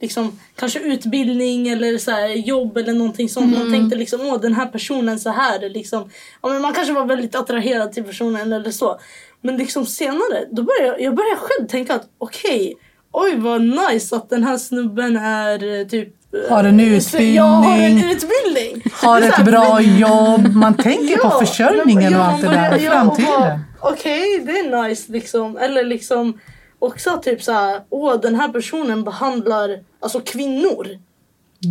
liksom 0.00 0.38
kanske 0.56 0.80
utbildning 0.80 1.68
eller 1.68 1.98
så 1.98 2.10
här, 2.10 2.28
jobb 2.28 2.76
eller 2.76 2.92
någonting 2.92 3.28
sånt. 3.28 3.58
Man 3.58 3.72
tänkte 3.72 3.96
liksom 3.96 4.20
åh 4.20 4.40
den 4.40 4.54
här 4.54 4.66
personen 4.66 5.18
så 5.18 5.30
här 5.30 5.68
liksom. 5.68 6.10
Ja, 6.42 6.48
men 6.48 6.62
man 6.62 6.74
kanske 6.74 6.92
var 6.92 7.04
väldigt 7.04 7.34
attraherad 7.34 7.92
till 7.92 8.04
personen 8.04 8.52
eller 8.52 8.70
så. 8.70 9.00
Men 9.40 9.56
liksom 9.56 9.86
senare 9.86 10.48
då 10.50 10.62
började 10.62 10.86
jag, 10.86 11.00
jag 11.00 11.14
började 11.14 11.36
själv 11.36 11.68
tänka 11.68 11.94
att 11.94 12.08
okej, 12.18 12.74
oj 13.12 13.36
vad 13.36 13.62
nice 13.62 14.16
att 14.16 14.30
den 14.30 14.44
här 14.44 14.58
snubben 14.58 15.16
är 15.16 15.80
eh, 15.80 15.86
typ 15.86 16.14
Har 16.50 16.64
en 16.64 17.00
så- 17.02 17.18
Ja, 17.22 17.42
har 17.44 17.76
en 17.78 17.96
utbildning. 17.98 18.10
utbildning. 18.10 18.82
har 19.02 19.20
ett 19.22 19.44
bra 19.44 19.80
jobb. 19.80 20.54
Man 20.54 20.74
tänker 20.74 21.16
på 21.16 21.26
Ja, 21.26 21.40
försörjningen 21.40 22.12
men- 22.12 22.14
och 22.14 22.26
ja, 22.26 22.32
allt 22.32 22.40
det 22.42 22.48
där. 22.48 22.78
ja, 22.78 22.90
Framtiden. 22.92 23.60
Okej, 23.80 24.42
det 24.46 24.52
är 24.52 24.82
nice 24.88 25.12
liksom. 25.12 25.56
Eller 25.56 25.84
liksom 25.84 26.38
också 26.78 27.20
typ 27.22 27.42
så 27.42 27.52
här, 27.52 27.80
åh 27.90 28.20
den 28.20 28.34
här 28.34 28.48
personen 28.48 29.04
behandlar 29.04 29.70
alltså 30.02 30.20
kvinnor 30.20 30.86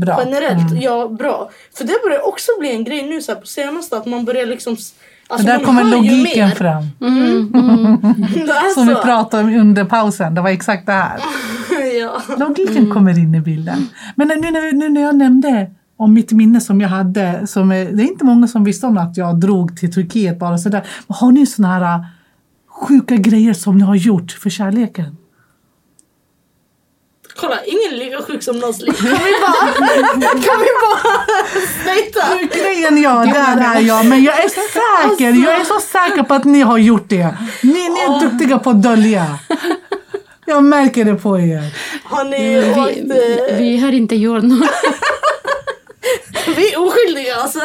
Bra. 0.01 0.21
generellt. 0.25 0.71
Mm. 0.71 0.81
Ja, 0.81 1.07
bra. 1.07 1.49
För 1.77 1.83
det 1.83 1.95
börjar 2.03 2.27
också 2.27 2.51
bli 2.59 2.71
en 2.71 2.83
grej 2.83 3.03
nu 3.09 3.21
så 3.21 3.31
här, 3.33 3.39
på 3.41 3.47
senaste 3.47 3.97
att 3.97 4.05
man 4.05 4.25
börjar 4.25 4.45
liksom 4.45 4.77
Alltså, 5.29 5.47
där 5.47 5.59
kommer 5.59 5.83
logiken 5.83 6.51
fram. 6.51 6.83
Det 8.33 8.51
är 8.51 8.73
Som 8.73 8.87
vi 8.87 8.95
pratade 8.95 9.43
om 9.43 9.55
under 9.55 9.85
pausen. 9.85 10.35
Det 10.35 10.41
var 10.41 10.49
exakt 10.49 10.85
det 10.85 10.91
här. 10.91 11.19
ja. 11.99 12.21
Logiken 12.39 12.89
kommer 12.91 13.19
in 13.19 13.35
i 13.35 13.41
bilden. 13.41 13.89
Men 14.15 14.27
nu 14.27 14.51
när, 14.51 14.71
nu 14.71 14.89
när 14.89 15.01
jag 15.01 15.15
nämnde 15.15 15.71
om 15.97 16.13
mitt 16.13 16.31
minne 16.31 16.61
som 16.61 16.81
jag 16.81 16.89
hade. 16.89 17.47
Som 17.47 17.71
är, 17.71 17.85
det 17.85 18.03
är 18.03 18.07
inte 18.07 18.25
många 18.25 18.47
som 18.47 18.63
visste 18.63 18.85
om 18.87 18.97
att 18.97 19.17
jag 19.17 19.39
drog 19.39 19.77
till 19.77 19.93
Turkiet 19.93 20.39
bara 20.39 20.57
sådär. 20.57 20.87
Har 21.07 21.31
ni 21.31 21.45
såna 21.45 21.67
här 21.67 21.95
äh, 21.95 22.05
sjuka 22.67 23.15
grejer 23.15 23.53
som 23.53 23.77
ni 23.77 23.83
har 23.83 23.95
gjort 23.95 24.31
för 24.31 24.49
kärleken? 24.49 25.17
Kolla, 27.39 27.57
ingen 27.65 27.99
lika 27.99 28.21
sjuk 28.21 28.43
som 28.43 28.59
någons 28.59 28.81
liv. 28.81 28.91
Kan 28.91 29.09
vi 29.09 29.33
bara... 29.41 30.31
kan 30.31 30.59
vi 30.59 30.67
bara... 30.83 31.13
Snäta. 31.83 32.57
Grejen 32.63 33.01
ja, 33.01 33.25
där 33.25 33.75
är 33.75 33.81
jag. 33.81 34.05
Men 34.05 34.23
jag 34.23 34.43
är 34.43 34.49
säker. 34.49 35.43
Jag 35.43 35.61
är 35.61 35.63
så 35.63 35.79
säker 35.79 36.23
på 36.23 36.33
att 36.33 36.45
ni 36.45 36.61
har 36.61 36.77
gjort 36.77 37.09
det. 37.09 37.37
Ni, 37.63 37.69
ni 37.73 37.99
är 37.99 38.29
duktiga 38.29 38.59
på 38.59 38.69
att 38.69 38.83
dölja. 38.83 39.39
Jag 40.49 40.63
märker 40.63 41.05
det 41.05 41.15
på 41.15 41.39
er. 41.39 41.73
Har 42.03 42.23
ni 42.23 42.71
åkt... 42.71 43.11
Vi, 43.11 43.49
eh, 43.49 43.57
vi 43.57 43.77
har 43.77 43.91
inte 43.91 44.15
gjort 44.15 44.43
något. 44.43 44.69
Vi 46.55 46.73
är 46.73 46.79
oskyldiga 46.79 47.35
alltså. 47.35 47.59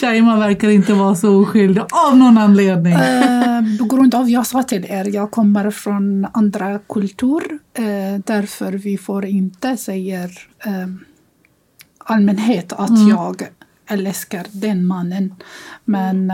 Shaima 0.00 0.36
verkar 0.38 0.68
inte 0.68 0.92
vara 0.92 1.14
så 1.14 1.42
oskyldig 1.42 1.82
av 2.06 2.16
någon 2.16 2.38
anledning. 2.38 2.92
Eh, 2.92 3.62
på 3.78 3.84
grund 3.84 4.14
av, 4.14 4.30
jag 4.30 4.46
sa 4.46 4.62
till 4.62 4.84
er, 4.88 5.14
jag 5.14 5.30
kommer 5.30 5.70
från 5.70 6.26
andra 6.32 6.78
kultur. 6.78 7.58
Eh, 7.74 8.20
därför 8.26 8.72
vi 8.72 8.98
får 8.98 9.24
inte 9.24 9.76
säga 9.76 10.24
eh, 10.24 10.88
allmänhet 11.98 12.72
att 12.72 13.08
jag 13.08 13.48
älskar 13.90 14.46
den 14.52 14.86
mannen. 14.86 15.34
Men 15.84 16.32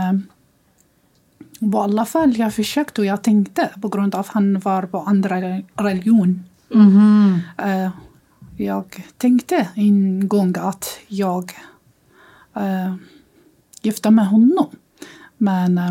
eh, 1.65 1.71
på 1.71 1.83
alla 1.83 2.05
fall, 2.05 2.37
jag 2.37 2.55
försökte 2.55 3.01
och 3.01 3.07
jag 3.07 3.23
tänkte 3.23 3.71
på 3.81 3.89
grund 3.89 4.15
av 4.15 4.21
att 4.21 4.29
han 4.29 4.59
var 4.59 4.83
på 4.83 4.99
andra 4.99 5.37
religion. 5.77 6.45
Eh, 7.59 7.91
jag 8.57 9.05
tänkte 9.19 9.69
en 9.75 10.29
gång 10.29 10.55
att 10.59 10.99
jag 11.09 11.53
eh, 12.57 12.95
gifta 13.83 14.11
med 14.11 14.27
honom. 14.27 14.67
Men 15.37 15.79
eh, 15.79 15.91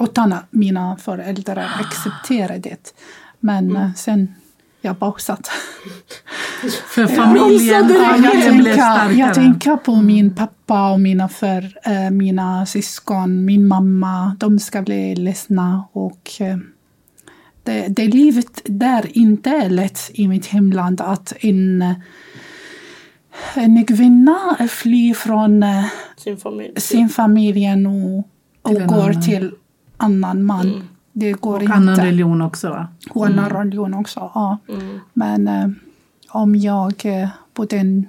utan 0.00 0.32
att 0.32 0.44
mina 0.50 0.96
föräldrar 0.96 1.70
accepterade 1.80 2.58
det. 2.58 2.94
Men 3.40 3.76
eh, 3.76 3.94
sen 3.94 4.34
jag 4.88 4.98
pausat. 4.98 5.48
För 6.86 7.06
familjen, 7.06 7.88
familjen 7.88 8.56
blev 8.56 8.64
tänker, 8.64 8.72
starkare. 8.72 9.14
jag 9.14 9.34
tänker 9.34 9.76
på 9.76 9.96
min 9.96 10.34
pappa 10.34 10.92
och 10.92 11.00
mina, 11.00 11.28
för, 11.28 11.78
eh, 11.84 12.10
mina 12.10 12.66
syskon, 12.66 13.44
min 13.44 13.66
mamma. 13.66 14.36
De 14.40 14.58
ska 14.58 14.82
bli 14.82 15.14
ledsna. 15.16 15.84
Och, 15.92 16.30
eh, 16.40 16.56
det, 17.62 17.86
det 17.88 18.06
livet 18.06 18.60
där 18.64 19.18
inte 19.18 19.50
är 19.50 19.70
lätt 19.70 20.10
i 20.14 20.28
mitt 20.28 20.46
hemland 20.46 21.00
att 21.00 21.32
en, 21.40 21.94
en 23.54 23.84
kvinna 23.86 24.38
flyr 24.70 25.14
från 25.14 25.62
eh, 25.62 25.84
Sin 26.16 26.36
familj. 26.36 26.80
sin 26.80 27.08
familj 27.08 27.66
och, 27.86 28.18
och 28.62 28.76
Till 28.76 28.86
går 28.86 29.08
annan. 29.10 29.22
till 29.22 29.50
annan 29.96 30.44
man. 30.44 30.88
Det 31.16 31.32
går 31.32 31.54
Och 31.56 31.62
inte. 31.62 31.74
annan 31.74 31.96
religion 31.96 32.42
också 32.42 32.70
va? 32.70 32.88
Och 33.10 33.26
annan 33.26 33.50
religion 33.50 33.94
också. 33.94 34.30
Ja. 34.34 34.58
Mm. 34.68 35.00
Men 35.12 35.48
eh, 35.48 35.68
om 36.28 36.56
jag 36.56 36.92
eh, 37.04 37.28
på 37.54 37.64
den 37.64 38.06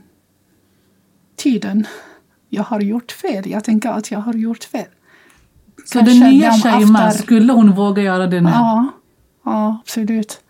tiden 1.36 1.88
jag 2.50 2.64
har 2.64 2.80
gjort 2.80 3.12
fel. 3.12 3.50
Jag 3.50 3.64
tänker 3.64 3.90
att 3.90 4.12
jag 4.12 4.20
har 4.20 4.34
gjort 4.34 4.64
fel. 4.64 4.86
Så 5.86 6.00
Kanske 6.00 6.20
den 6.20 6.30
nya 6.30 6.50
de 6.52 6.58
Shaima, 6.58 7.08
efter- 7.08 7.24
skulle 7.24 7.54
hon 7.54 7.72
våga 7.76 8.02
göra 8.04 8.28
det 8.28 8.42
nu? 8.42 8.50
Ja, 8.50 8.88
ja 9.46 9.78
absolut. 9.84 10.42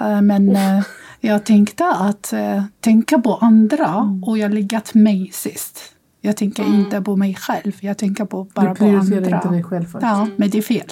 Eh, 0.00 0.20
Men 0.22 0.56
eh, 0.56 0.82
jag 1.20 1.44
tänkte 1.44 1.86
att 1.86 2.34
tänka 2.80 3.18
på 3.18 3.34
andra 3.36 4.18
och 4.26 4.38
jag 4.38 4.54
legat 4.54 4.94
mig 4.94 5.30
sist. 5.32 5.80
Jag 6.20 6.36
tänker 6.36 6.64
inte 6.64 7.00
på 7.02 7.16
mig 7.16 7.34
själv. 7.34 7.72
Jag 7.80 7.98
tänker 7.98 8.24
på 8.24 8.44
bara 8.54 8.62
Du 8.68 8.68
på 8.70 8.74
prioriterar 8.74 9.22
andra. 9.24 9.36
inte 9.36 9.48
dig 9.48 9.62
själv 9.64 9.84
först. 9.84 10.02
Ja, 10.02 10.28
men 10.36 10.50
det 10.50 10.58
är 10.58 10.62
fel. 10.62 10.86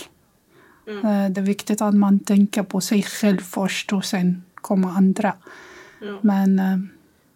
Eh, 0.88 1.30
Det 1.30 1.40
är 1.40 1.44
viktigt 1.44 1.82
att 1.82 1.94
man 1.94 2.18
tänker 2.18 2.62
på 2.62 2.80
sig 2.80 3.02
själv 3.02 3.38
först 3.40 3.92
och 3.92 4.04
sen 4.04 4.42
kommer 4.54 4.88
andra. 4.88 5.32
Ja. 6.00 6.18
Men 6.22 6.58
eh, 6.58 6.78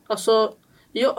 Alltså, 0.06 0.52
jag, 0.92 1.14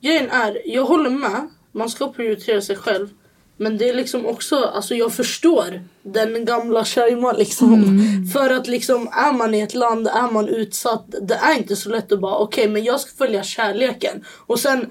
grejen 0.00 0.30
är, 0.30 0.58
jag 0.64 0.84
håller 0.84 1.10
med. 1.10 1.48
Man 1.72 1.90
ska 1.90 2.12
prioritera 2.12 2.60
sig 2.60 2.76
själv. 2.76 3.08
Men 3.56 3.78
det 3.78 3.88
är 3.88 3.94
liksom 3.94 4.26
också, 4.26 4.64
alltså 4.64 4.94
jag 4.94 5.12
förstår 5.12 5.82
den 6.02 6.44
gamla 6.44 6.84
Shaima 6.84 7.32
liksom. 7.32 8.00
För 8.32 8.50
att 8.50 8.66
liksom 8.68 9.08
är 9.12 9.32
man 9.32 9.54
i 9.54 9.60
ett 9.60 9.74
land, 9.74 10.06
är 10.06 10.32
man 10.32 10.48
utsatt, 10.48 11.04
det 11.22 11.34
är 11.34 11.58
inte 11.58 11.76
så 11.76 11.88
lätt 11.90 12.12
att 12.12 12.20
bara 12.20 12.38
okej 12.38 12.68
men 12.68 12.84
jag 12.84 13.00
ska 13.00 13.16
följa 13.16 13.42
kärleken. 13.42 14.24
Och 14.46 14.58
sen 14.58 14.86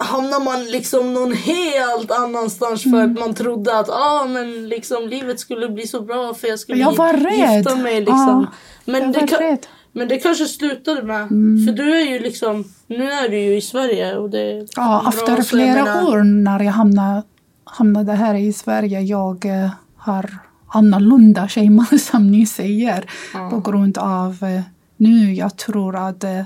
hamnar 0.00 0.44
man 0.44 0.64
liksom 0.64 1.14
någon 1.14 1.32
helt 1.32 2.10
annanstans 2.10 2.82
för 2.82 3.04
att 3.04 3.18
man 3.18 3.34
trodde 3.34 3.78
att 3.78 3.88
ah, 3.90 4.26
men 4.28 4.68
liksom, 4.68 5.08
livet 5.08 5.40
skulle 5.40 5.68
bli 5.68 5.86
så 5.86 6.00
bra 6.00 6.34
för 6.34 6.48
jag 6.48 6.58
skulle 6.58 6.78
Jag 6.80 6.96
var 6.96 7.12
rädd. 7.12 7.56
gifta 7.56 7.76
mig. 7.76 7.98
Liksom. 8.00 8.46
Ja, 8.84 8.92
men, 8.92 9.02
jag 9.02 9.12
det 9.12 9.32
var 9.32 9.38
rädd. 9.38 9.66
men 9.92 10.08
det 10.08 10.18
kanske 10.18 10.44
slutade 10.46 11.02
med, 11.02 11.28
för 11.66 11.72
du 11.72 11.96
är 12.00 12.04
ju 12.12 12.18
liksom, 12.18 12.64
nu 12.86 13.10
är 13.10 13.28
du 13.28 13.38
ju 13.38 13.56
i 13.56 13.60
Sverige 13.60 14.16
och 14.16 14.30
det 14.30 14.66
ja, 14.76 15.00
bra, 15.02 15.08
efter 15.08 15.42
flera 15.42 15.84
menar- 15.84 16.08
år 16.08 16.22
när 16.22 16.60
jag 16.60 16.72
hamnade, 16.72 17.22
hamnade 17.64 18.12
här 18.12 18.34
i 18.34 18.52
Sverige, 18.52 19.00
jag 19.00 19.44
eh, 19.44 19.70
har 19.96 20.30
annorlunda 20.72 21.48
tjejer 21.48 21.98
som 22.10 22.30
ni 22.30 22.46
säger. 22.46 23.04
På 23.50 23.60
grund 23.60 23.98
av 23.98 24.36
eh, 24.42 24.60
nu 24.96 25.34
jag 25.34 25.56
tror 25.56 25.96
att 26.08 26.24
eh, 26.24 26.42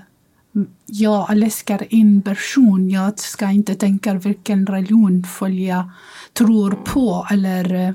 jag 0.86 1.32
älskar 1.32 1.86
en 1.90 2.22
person. 2.22 2.90
Jag 2.90 3.18
ska 3.18 3.50
inte 3.50 3.74
tänka 3.74 4.14
vilken 4.14 4.66
religion 4.66 5.24
följa 5.24 5.90
tror 6.32 6.70
på 6.70 7.26
eller 7.30 7.74
eh, 7.88 7.94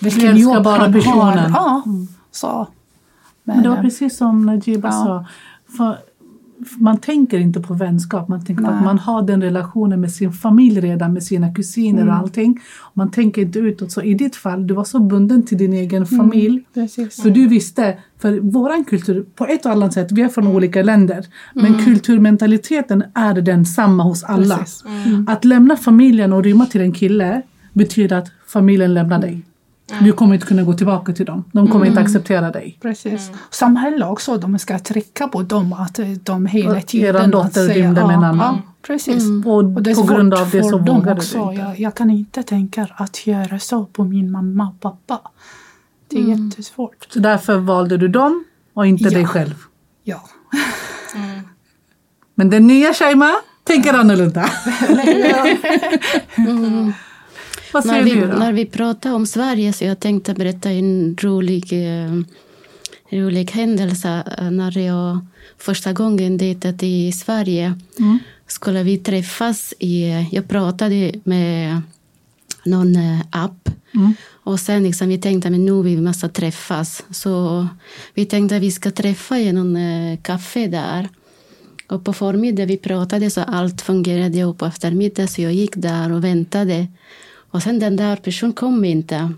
vilken 0.00 0.36
jobb 0.36 0.64
bara 0.64 0.80
han 0.80 0.92
personen. 0.92 1.16
har. 1.38 1.46
Ja, 1.48 1.82
så. 2.30 2.66
Men 3.44 3.62
det 3.62 3.68
var 3.68 3.76
eh, 3.76 3.82
precis 3.82 4.16
som 4.16 4.46
Najiba 4.46 4.88
Ja. 4.88 4.92
sa. 4.92 5.26
För 5.76 5.98
man 6.78 6.98
tänker 6.98 7.38
inte 7.38 7.60
på 7.60 7.74
vänskap, 7.74 8.28
man 8.28 8.44
tänker 8.44 8.64
på 8.64 8.70
att 8.70 8.84
man 8.84 8.98
har 8.98 9.22
den 9.22 9.42
relationen 9.42 10.00
med 10.00 10.12
sin 10.12 10.32
familj 10.32 10.80
redan, 10.80 11.12
med 11.12 11.22
sina 11.22 11.54
kusiner 11.54 12.02
Mm. 12.02 12.14
och 12.14 12.20
allting. 12.20 12.60
Man 12.94 13.10
tänker 13.10 13.42
inte 13.42 13.58
utåt. 13.58 13.92
Så 13.92 14.02
i 14.02 14.14
ditt 14.14 14.36
fall, 14.36 14.66
du 14.66 14.74
var 14.74 14.84
så 14.84 14.98
bunden 14.98 15.42
till 15.42 15.58
din 15.58 15.72
egen 15.72 16.06
familj. 16.06 16.62
precis. 16.74 17.22
För 17.22 17.30
du 17.30 17.48
visste, 17.48 17.98
för 18.18 18.40
våran 18.40 18.84
kultur, 18.84 19.26
på 19.34 19.46
ett 19.46 19.66
och 19.66 19.72
annat 19.72 19.92
sätt, 19.92 20.12
vi 20.12 20.22
är 20.22 20.28
från 20.28 20.44
Mm. 20.44 20.56
olika 20.56 20.82
länder. 20.82 21.26
Men 21.54 21.84
kulturmentaliteten 21.84 23.04
är 23.14 23.34
densamma 23.34 24.02
hos 24.02 24.24
alla. 24.24 24.56
Precis. 24.58 24.84
Att 25.26 25.44
lämna 25.44 25.76
familjen 25.76 26.32
och 26.32 26.44
rymma 26.44 26.66
till 26.66 26.80
en 26.80 26.92
kille 26.92 27.42
betyder 27.72 28.16
att 28.16 28.26
familjen 28.46 28.94
lämnar 28.94 29.18
dig. 29.18 29.42
Du 30.00 30.12
kommer 30.12 30.34
inte 30.34 30.46
kunna 30.46 30.62
gå 30.62 30.72
tillbaka 30.72 31.12
till 31.12 31.26
dem. 31.26 31.44
De 31.52 31.68
kommer 31.70 31.86
inte 31.86 32.00
acceptera 32.00 32.50
dig. 32.50 32.78
Precis. 32.82 33.30
Samhället 33.50 34.08
också, 34.08 34.36
de 34.36 34.58
ska 34.58 34.78
trycka 34.78 35.28
på 35.28 35.42
dem 35.42 35.72
att 35.72 36.00
de 36.22 36.46
hela 36.46 36.76
Och 36.78 36.86
tiden... 36.86 37.16
eran 37.16 37.30
dotter 37.30 37.68
rymde 37.68 38.06
med 38.06 38.14
en 38.16 38.24
annan. 38.24 38.54
Ja, 38.54 38.72
precis. 38.86 39.22
Och, 39.44 39.54
Och 39.56 39.86
är 39.86 39.94
på 39.94 40.02
grund 40.02 40.34
av 40.34 40.50
det 40.50 40.62
så 40.62 40.66
också. 40.66 40.78
du 40.78 40.92
inte. 41.42 41.60
Jag, 41.62 41.80
jag 41.80 41.94
kan 41.94 42.10
inte 42.10 42.42
tänka 42.42 42.88
att 42.96 43.26
göra 43.26 43.58
så 43.58 43.84
på 43.84 44.04
min 44.04 44.30
mamma 44.30 44.68
och 44.68 44.80
pappa. 44.80 45.20
Det 46.08 46.16
är 46.18 46.22
jättesvårt. 46.22 47.06
Så 47.12 47.18
därför 47.18 47.58
valde 47.58 47.96
du 47.96 48.08
dem 48.08 48.44
och 48.74 48.86
inte 48.86 49.04
Ja. 49.04 49.10
dig 49.10 49.26
själv. 49.26 49.54
Ja. 50.04 50.22
Men 52.34 52.50
den 52.50 52.66
nya 52.66 52.94
Shaima 52.94 53.30
tänker 53.64 53.94
annorlunda. 53.94 54.50
Vad 57.76 57.86
När 57.86 57.92
säger 58.02 58.04
vi, 58.14 58.20
du 58.20 58.26
då? 58.26 58.38
när 58.38 58.52
vi 58.52 58.66
pratade 58.66 59.14
om 59.14 59.26
Sverige 59.26 59.72
så 59.72 59.84
jag 59.84 60.00
tänkte 60.00 60.34
berätta 60.34 60.70
en 60.70 61.16
rolig, 61.20 61.72
eh, 61.72 62.12
rolig 63.10 63.50
händelse. 63.50 64.22
Eh, 64.38 64.50
När 64.50 64.78
jag 64.78 65.26
första 65.58 65.92
gången 65.92 66.38
dejtade 66.38 66.86
i 66.86 67.12
Sverige 67.12 67.74
skulle 68.46 68.82
vi 68.82 68.98
träffas. 68.98 69.74
I, 69.78 70.26
jag 70.32 70.48
pratade 70.48 71.12
med 71.24 71.80
någon 72.64 72.96
eh, 72.96 73.20
app. 73.30 73.68
Och 74.44 74.60
sen 74.60 74.82
liksom, 74.82 75.08
vi 75.08 75.18
tänkte 75.18 75.48
att 75.48 75.54
nu 75.54 75.82
vi 75.82 75.96
måste 75.96 76.28
träffas. 76.28 77.04
Så 77.10 77.66
vi 78.14 78.24
tänkte 78.26 78.56
att 78.56 78.62
vi 78.62 78.70
ska 78.70 78.90
träffa 78.90 79.38
i 79.38 79.52
någon 79.52 79.76
kafé 80.22 80.66
där. 80.66 81.08
Och 81.88 82.04
på 82.04 82.12
förmiddagen 82.12 82.68
vi 82.68 82.76
pratade 82.76 83.30
så 83.30 83.40
allt 83.40 83.82
fungerade 83.82 84.44
och 84.44 84.58
på 84.58 84.66
eftermiddagen 84.66 85.28
så 85.28 85.42
jag 85.42 85.52
gick 85.54 85.72
där 85.76 86.12
och 86.12 86.24
väntade. 86.24 86.86
Och 87.56 87.62
sen 87.62 87.78
den 87.78 87.96
där 87.96 88.16
personen 88.16 88.52
kom 88.52 88.84
inte. 88.84 89.30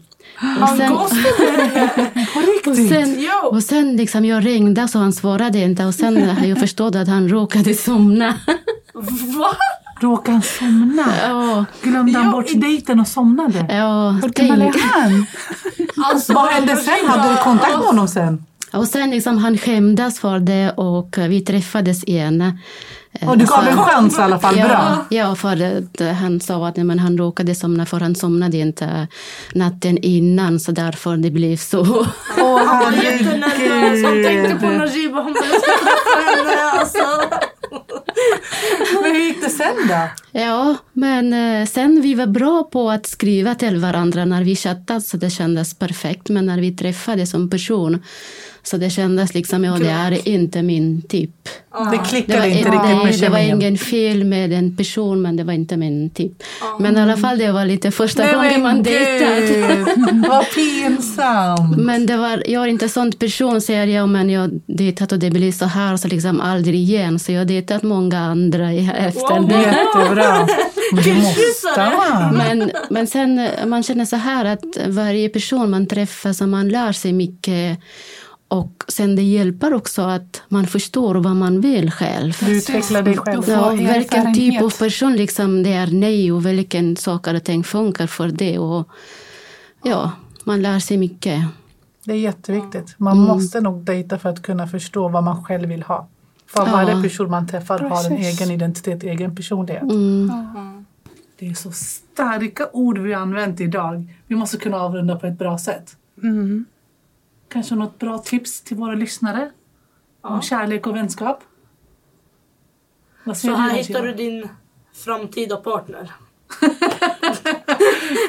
Och 0.62 0.68
sen, 0.68 0.92
och 2.66 2.76
sen, 2.76 3.28
och 3.50 3.62
sen 3.62 3.96
liksom 3.96 4.24
jag 4.24 4.46
ringde 4.46 4.88
så 4.88 4.98
han 4.98 5.12
svarade 5.12 5.58
inte 5.58 5.84
och 5.84 5.94
sen 5.94 6.30
har 6.30 6.46
jag 6.46 6.58
förstått 6.58 6.94
att 6.96 7.08
han 7.08 7.28
råkade 7.28 7.74
somna. 7.74 8.34
Va? 9.38 9.50
Råkade 10.00 10.32
han 10.32 10.42
somna? 10.42 11.04
Ja, 11.22 11.64
Glömde 11.82 12.18
han 12.18 12.26
Ja, 12.26 12.32
bort 12.32 12.50
i- 12.50 12.54
dejten 12.58 13.00
och 13.00 13.08
somnade? 13.08 13.66
ja, 13.68 14.10
Hur 14.10 14.28
gammal 14.28 14.62
är 14.62 14.72
han? 14.92 15.26
Alltså, 16.04 16.32
Vad 16.32 16.48
hände 16.48 16.76
sen? 16.76 16.94
Hade 17.08 17.34
du 17.34 17.36
kontakt 17.42 17.76
med 17.78 17.86
honom 17.86 18.08
sen? 18.08 18.44
Och 18.72 18.88
sen 18.88 19.10
liksom 19.10 19.38
han 19.38 19.58
skämdes 19.58 20.20
för 20.20 20.38
det 20.38 20.70
och 20.70 21.14
vi 21.18 21.40
träffades 21.40 22.04
igen. 22.04 22.58
Och 23.20 23.38
du 23.38 23.44
gav 23.44 23.64
Så- 23.64 23.70
en 23.70 23.78
chans 23.78 24.18
i 24.18 24.20
alla 24.22 24.38
fall. 24.38 24.54
Bra. 24.54 24.64
Ja, 24.64 25.06
ja, 25.10 25.34
för 25.34 25.76
att 25.78 26.16
han 26.18 26.40
sa 26.40 26.68
att 26.68 26.76
nej, 26.76 26.84
men 26.84 26.98
han 26.98 27.18
råkade 27.18 27.54
somna 27.54 27.86
för 27.86 28.00
han 28.00 28.14
somnade 28.14 28.56
inte 28.56 29.08
natten 29.54 29.98
innan 29.98 30.60
så 30.60 30.72
därför 30.72 31.16
det 31.16 31.30
blev 31.30 31.56
så. 31.56 31.80
Åh 32.38 32.80
var 32.84 32.92
jättenervös. 32.92 34.04
Han 34.04 34.22
tänkte 34.24 34.54
på 34.54 34.66
herregud. 34.66 34.78
Najib 34.78 35.16
och 35.16 35.22
han 35.24 35.32
bara, 35.32 35.44
jag 35.52 35.60
ska 35.62 35.70
träffa 35.72 36.30
henne. 36.30 36.62
Alltså. 36.80 36.98
Men 39.02 39.12
hur 39.14 39.20
gick 39.20 39.42
det 39.42 39.50
sen 39.50 39.88
då? 39.88 40.08
Ja, 40.40 40.76
men 40.92 41.32
eh, 41.32 41.66
sen 41.66 42.00
vi 42.00 42.14
var 42.14 42.26
bra 42.26 42.64
på 42.72 42.90
att 42.90 43.06
skriva 43.06 43.54
till 43.54 43.76
varandra 43.78 44.24
när 44.24 44.44
vi 44.44 44.56
chattade 44.56 45.00
så 45.00 45.16
det 45.16 45.30
kändes 45.30 45.74
perfekt. 45.78 46.28
Men 46.28 46.46
när 46.46 46.58
vi 46.58 46.76
träffades 46.76 47.30
som 47.30 47.50
person 47.50 48.02
så 48.68 48.76
det 48.76 48.90
kändes 48.90 49.34
liksom, 49.34 49.64
ja 49.64 49.76
det 49.78 49.88
är 49.90 50.28
inte 50.28 50.62
min 50.62 51.02
typ. 51.02 51.30
Det 51.44 51.90
Det 51.96 51.98
klickade 52.08 52.38
var, 52.38 52.46
inte 52.46 52.70
riktigt 52.70 52.72
med 53.04 53.20
det 53.20 53.28
var 53.28 53.38
kemin. 53.38 53.56
ingen 53.62 53.78
fel 53.78 54.24
med 54.24 54.52
en 54.52 54.76
person 54.76 55.22
men 55.22 55.36
det 55.36 55.44
var 55.44 55.52
inte 55.52 55.76
min 55.76 56.10
typ. 56.10 56.32
Men 56.78 56.96
i 56.96 57.00
alla 57.00 57.16
fall 57.16 57.38
det 57.38 57.52
var 57.52 57.64
lite 57.64 57.90
första 57.90 58.22
Nej, 58.24 58.34
gången 58.34 58.62
man 58.62 58.82
dejtat. 58.82 59.48
gud, 59.48 59.86
Vad 60.28 60.44
pinsamt. 60.54 61.76
Men 61.76 62.06
det 62.06 62.16
var, 62.16 62.42
jag 62.46 62.62
är 62.64 62.66
inte 62.68 62.88
sån 62.88 63.12
person, 63.12 63.60
säger 63.60 63.86
jag, 63.86 64.08
men 64.08 64.30
jag 64.30 64.50
dejtat 64.66 65.12
och 65.12 65.18
det 65.18 65.30
blir 65.30 65.52
så 65.52 65.64
här 65.64 65.96
så 65.96 66.08
liksom 66.08 66.40
aldrig 66.40 66.74
igen. 66.74 67.18
Så 67.18 67.32
jag 67.32 67.40
har 67.40 67.44
dejtat 67.44 67.82
många 67.82 68.18
andra 68.18 68.72
efter 68.72 69.38
Wow. 69.40 69.48
det. 69.48 69.54
Jättebra. 69.54 70.46
Men 70.92 71.04
det 71.04 71.14
måste 71.14 71.92
man. 72.10 72.34
Men, 72.36 72.70
men 72.90 73.06
sen 73.06 73.48
man 73.66 73.82
känner 73.82 74.04
så 74.04 74.16
här 74.16 74.44
att 74.44 74.64
varje 74.86 75.28
person 75.28 75.70
man 75.70 75.86
träffar 75.86 76.32
så 76.32 76.46
man 76.46 76.68
lär 76.68 76.92
sig 76.92 77.12
mycket 77.12 77.78
och 78.48 78.84
sen 78.88 79.16
det 79.16 79.22
hjälper 79.22 79.74
också 79.74 80.02
att 80.02 80.42
man 80.48 80.66
förstår 80.66 81.14
vad 81.14 81.36
man 81.36 81.60
vill 81.60 81.90
själv. 81.90 82.32
Du 82.40 82.56
utvecklar 82.56 83.02
dig 83.02 83.16
själv. 83.16 83.42
Ja, 83.48 83.70
vilken 83.70 84.34
typ 84.34 84.62
av 84.62 84.78
person 84.78 85.12
liksom 85.16 85.62
det 85.62 85.72
är 85.72 85.86
nej 85.86 86.32
och 86.32 86.46
vilken 86.46 86.96
saker 86.96 87.34
och 87.34 87.44
ting 87.44 87.64
funkar 87.64 88.06
för 88.06 88.28
det. 88.28 88.58
Och, 88.58 88.88
ja, 89.82 90.12
man 90.44 90.62
lär 90.62 90.78
sig 90.78 90.96
mycket. 90.96 91.44
Det 92.04 92.12
är 92.12 92.16
jätteviktigt. 92.16 92.94
Man 92.98 93.18
måste 93.18 93.60
nog 93.60 93.84
dejta 93.84 94.18
för 94.18 94.28
att 94.28 94.42
kunna 94.42 94.66
förstå 94.68 95.08
vad 95.08 95.24
man 95.24 95.44
själv 95.44 95.68
vill 95.68 95.82
ha. 95.82 96.08
För 96.46 96.66
Ja. 96.66 96.72
varje 96.72 97.02
person 97.02 97.30
man 97.30 97.46
träffar 97.48 97.78
har 97.78 98.04
en 98.04 98.16
Precis. 98.16 98.40
egen 98.40 98.54
identitet, 98.54 99.02
egen 99.02 99.36
personlighet. 99.36 99.82
Mm. 99.82 100.84
Det 101.38 101.48
är 101.48 101.54
så 101.54 101.72
starka 101.72 102.66
ord 102.72 102.98
vi 102.98 103.12
har 103.12 103.22
använt 103.22 103.60
idag. 103.60 104.06
Vi 104.26 104.36
måste 104.36 104.56
kunna 104.56 104.76
avrunda 104.80 105.16
på 105.16 105.26
ett 105.26 105.38
bra 105.38 105.58
sätt. 105.58 105.96
Mm. 107.48 107.52
Kanske 107.52 107.74
något 107.74 107.98
bra 107.98 108.18
tips 108.18 108.60
till 108.60 108.76
våra 108.76 108.94
lyssnare? 108.94 109.50
Om 110.20 110.42
kärlek 110.42 110.86
och 110.86 110.96
vänskap? 110.96 111.42
Så 113.34 113.54
här 113.54 113.70
hittar 113.70 114.02
du 114.02 114.12
din 114.14 114.48
framtida 114.92 115.56
partner. 115.56 116.12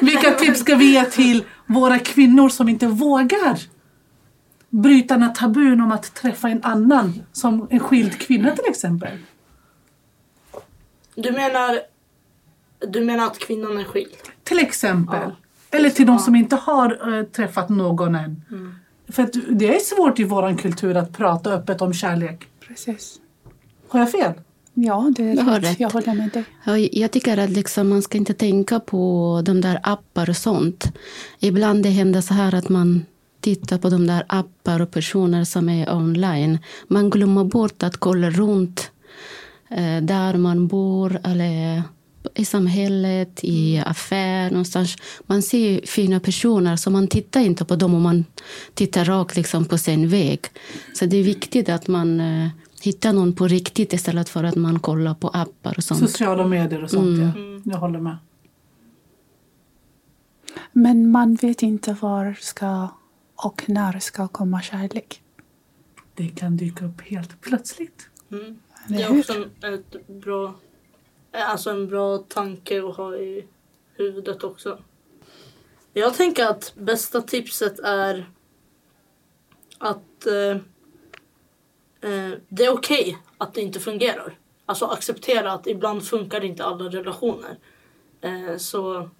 Vilka 0.00 0.30
tips 0.30 0.60
ska 0.60 0.74
vi 0.74 0.92
ge 0.92 1.04
till 1.04 1.44
våra 1.66 1.98
kvinnor 1.98 2.48
som 2.48 2.68
inte 2.68 2.86
vågar 2.86 3.60
bryta 4.70 5.14
den 5.14 5.22
här 5.22 5.34
tabun 5.34 5.80
om 5.80 5.92
att 5.92 6.14
träffa 6.14 6.48
en 6.48 6.62
annan, 6.62 7.22
som 7.32 7.66
en 7.70 7.80
skild 7.80 8.18
kvinna 8.18 8.56
till 8.56 8.64
exempel? 8.68 9.18
Du 11.14 11.32
menar, 11.32 11.80
du 12.78 13.04
menar 13.04 13.26
att 13.26 13.38
kvinnan 13.38 13.78
är 13.78 13.84
skild? 13.84 14.16
Till 14.42 14.58
exempel. 14.58 15.32
Eller 15.70 15.90
till 15.90 16.06
de 16.06 16.18
som 16.18 16.36
inte 16.36 16.56
har 16.56 17.18
eh, 17.18 17.24
träffat 17.24 17.68
någon 17.68 18.14
än. 18.14 18.42
För 19.12 19.22
att 19.22 19.32
det 19.50 19.74
är 19.76 19.78
svårt 19.80 20.18
i 20.20 20.24
vår 20.24 20.58
kultur 20.58 20.96
att 20.96 21.12
prata 21.16 21.50
öppet 21.52 21.82
om 21.82 21.92
kärlek. 21.92 22.46
Precis. 22.68 23.16
Har 23.88 24.00
jag 24.00 24.10
fel? 24.10 24.32
Ja, 24.74 25.12
det 25.16 25.22
är 25.30 25.36
Du 25.36 25.42
har 25.42 25.54
rätt. 25.60 25.64
rätt. 25.70 25.80
Jag 25.80 25.90
håller 25.90 26.14
med 26.14 26.30
dig. 26.30 26.44
Ja, 26.64 26.78
Jag 26.78 27.10
tycker 27.10 27.36
att 27.38 27.50
liksom 27.50 27.88
man 27.88 28.02
ska 28.02 28.18
inte 28.18 28.34
tänka 28.34 28.80
på 28.80 29.42
de 29.44 29.60
där 29.60 29.80
appar 29.82 30.30
och 30.30 30.36
sånt. 30.36 30.84
Ibland 31.40 31.82
det 31.82 31.88
händer 31.88 32.20
så 32.20 32.34
här 32.34 32.54
att 32.54 32.68
man 32.68 33.04
tittar 33.40 33.78
på 33.78 33.88
de 33.90 34.06
där 34.06 34.24
appar 34.26 34.82
och 34.82 34.90
personer 34.90 35.44
som 35.44 35.68
är 35.68 35.94
online. 35.94 36.58
Man 36.88 37.10
glömmer 37.10 37.44
bort 37.44 37.82
att 37.82 37.96
kolla 37.96 38.30
runt 38.30 38.90
eh, 39.70 40.02
där 40.02 40.36
man 40.36 40.66
bor 40.66 41.18
eller 41.24 41.82
i 42.34 42.44
samhället, 42.44 43.40
i 43.42 43.82
affär 43.86 44.50
någonstans. 44.50 44.96
Man 45.26 45.42
ser 45.42 45.86
fina 45.86 46.20
personer 46.20 46.76
så 46.76 46.90
man 46.90 47.08
tittar 47.08 47.40
inte 47.40 47.64
på 47.64 47.76
dem 47.76 47.94
och 47.94 48.00
man 48.00 48.24
tittar 48.74 49.04
rakt 49.04 49.36
liksom 49.36 49.64
på 49.64 49.78
sin 49.78 50.08
väg. 50.08 50.40
Så 50.94 51.06
det 51.06 51.16
är 51.16 51.22
viktigt 51.22 51.68
att 51.68 51.88
man 51.88 52.20
eh, 52.20 52.48
hittar 52.82 53.12
någon 53.12 53.32
på 53.32 53.48
riktigt 53.48 53.92
istället 53.92 54.28
för 54.28 54.44
att 54.44 54.56
man 54.56 54.78
kollar 54.78 55.14
på 55.14 55.28
appar 55.28 55.74
och 55.76 55.84
sånt. 55.84 56.00
Sociala 56.00 56.46
medier 56.46 56.84
och 56.84 56.90
sånt, 56.90 57.18
ja. 57.18 57.42
Jag 57.64 57.78
håller 57.78 58.00
med. 58.00 58.16
Men 60.72 61.10
man 61.10 61.34
vet 61.34 61.62
inte 61.62 61.96
var 62.00 62.36
ska 62.40 62.88
och 63.44 63.62
när 63.66 63.98
ska 63.98 64.28
komma 64.28 64.62
kärlek. 64.62 65.22
Det 66.14 66.28
kan 66.28 66.56
dyka 66.56 66.84
upp 66.84 67.00
helt 67.00 67.40
plötsligt. 67.40 68.08
Mm. 68.30 68.58
Det 68.88 69.02
är 69.02 69.18
också 69.18 69.32
ett 69.62 70.08
bra, 70.08 70.54
Eh, 71.32 71.50
alltså 71.50 71.70
en 71.70 71.88
bra 71.88 72.18
tanke 72.18 72.82
att 72.84 72.96
ha 72.96 73.16
i 73.16 73.46
huvudet 73.94 74.44
också. 74.44 74.78
Jag 75.92 76.14
tänker 76.14 76.46
att 76.46 76.72
bästa 76.76 77.22
tipset 77.22 77.78
är 77.78 78.30
att 79.78 80.26
eh, 80.26 80.56
eh, 82.10 82.38
det 82.48 82.64
är 82.64 82.72
okej 82.72 83.18
att 83.38 83.54
det 83.54 83.60
inte 83.60 83.80
fungerar. 83.80 84.38
Alltså 84.66 84.84
acceptera 84.84 85.52
att 85.52 85.66
ibland 85.66 86.04
funkar 86.04 86.44
inte 86.44 86.64
alla 86.64 86.84
relationer. 86.84 87.58
Eh, 88.20 88.56
så 88.56 89.10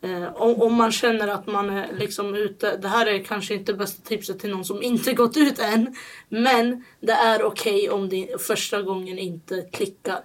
eh, 0.00 0.34
om, 0.34 0.62
om 0.62 0.74
man 0.74 0.92
känner 0.92 1.28
att 1.28 1.46
man 1.46 1.70
är 1.70 1.92
liksom 1.92 2.34
ute, 2.34 2.76
det 2.76 2.88
här 2.88 3.06
är 3.06 3.24
kanske 3.24 3.54
inte 3.54 3.74
bästa 3.74 4.02
tipset 4.08 4.38
till 4.38 4.50
någon 4.50 4.64
som 4.64 4.82
inte 4.82 5.12
gått 5.12 5.36
ut 5.36 5.58
än. 5.58 5.96
Men 6.28 6.84
det 7.00 7.12
är 7.12 7.42
okej 7.42 7.90
om 7.90 8.08
det 8.08 8.42
första 8.42 8.82
gången 8.82 9.18
inte 9.18 9.68
klickar. 9.72 10.20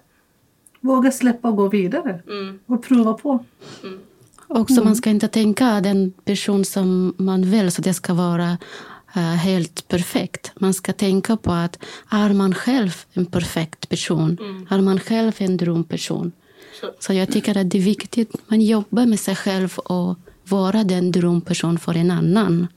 Våga 0.84 1.12
släppa 1.12 1.50
och 1.50 1.56
gå 1.58 1.68
vidare. 1.68 2.22
Mm. 2.28 2.60
Och 2.66 2.84
prova 2.84 3.14
på. 3.14 3.46
Också 4.48 4.84
man 4.84 4.96
ska 4.96 5.10
inte 5.10 5.28
tänka 5.28 5.82
den 5.82 6.12
person 6.12 6.66
som 6.66 7.14
man 7.18 7.42
vill 7.42 7.72
så 7.72 7.82
det 7.82 7.94
ska 7.94 8.14
vara 8.14 8.58
eh, 9.16 9.22
helt 9.22 9.88
perfekt. 9.88 10.52
Man 10.56 10.74
ska 10.74 10.94
tänka 10.94 11.38
på 11.38 11.52
att 11.52 11.84
är 12.10 12.34
man 12.34 12.54
själv 12.54 13.06
en 13.14 13.26
perfekt 13.26 13.90
person? 13.90 14.38
Är 14.70 14.82
man 14.82 15.00
själv 15.00 15.32
en 15.38 15.58
drömperson? 15.58 16.32
Så, 16.82 16.92
Så 17.00 17.14
jag 17.14 17.32
tycker 17.32 17.58
att 17.58 17.70
det 17.70 17.78
är 17.78 17.82
viktigt 17.82 18.36
att 18.36 18.50
man 18.50 18.62
jobbar 18.62 19.06
med 19.06 19.20
sig 19.20 19.36
själv 19.36 19.78
och 19.78 20.18
vara 20.50 20.84
den 20.84 21.12
drömperson 21.12 21.80
för 21.80 21.98
en 21.98 22.12
annan. 22.12 22.68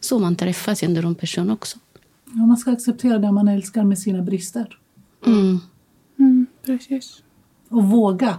Så 0.00 0.18
man 0.18 0.36
träffar 0.36 0.74
sin 0.74 0.94
drömperson 0.94 1.50
också. 1.50 1.78
Ja, 2.24 2.46
man 2.46 2.56
ska 2.56 2.70
acceptera 2.70 3.18
det 3.18 3.32
man 3.32 3.48
älskar 3.48 3.84
med 3.84 3.98
sina 3.98 4.22
brister. 4.22 4.78
Mm. 5.26 5.60
Mm, 6.18 6.46
precis. 6.64 7.22
Och 7.72 7.84
våga. 7.84 8.38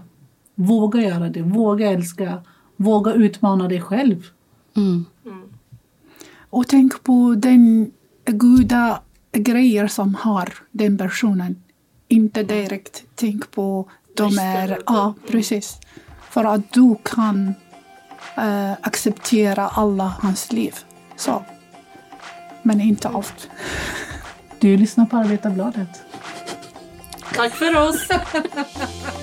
Våga 0.56 1.02
göra 1.02 1.30
det. 1.30 1.42
Våga 1.42 1.92
älska. 1.92 2.44
Våga 2.76 3.14
utmana 3.14 3.68
dig 3.68 3.82
själv. 3.82 4.28
Mm. 4.76 5.06
Och 6.50 6.68
tänk 6.68 7.04
på 7.04 7.36
den 7.38 7.92
goda 8.26 9.02
grejer 9.32 9.88
som 9.88 10.16
har 10.16 10.54
den 10.72 10.98
personen. 10.98 11.64
Inte 12.08 12.44
direkt 12.44 13.04
tänk 13.16 13.52
på 13.52 13.90
de 14.18 14.38
är... 14.38 14.80
Ja, 14.86 15.14
precis. 15.28 15.80
För 16.30 16.44
att 16.44 16.74
du 16.74 16.96
kan 17.04 17.54
eh, 18.38 18.72
acceptera 18.72 19.68
alla 19.68 20.14
hans 20.22 20.52
liv. 20.52 20.76
Så. 21.16 21.44
Men 22.64 22.82
inte 22.82 23.08
allt. 23.08 23.50
Du 24.60 24.78
lyssnar 24.78 25.06
på 25.06 25.18
Arbetarbladet. 25.18 26.02
tack 27.36 27.54
för 27.54 27.90
oss! 27.90 28.08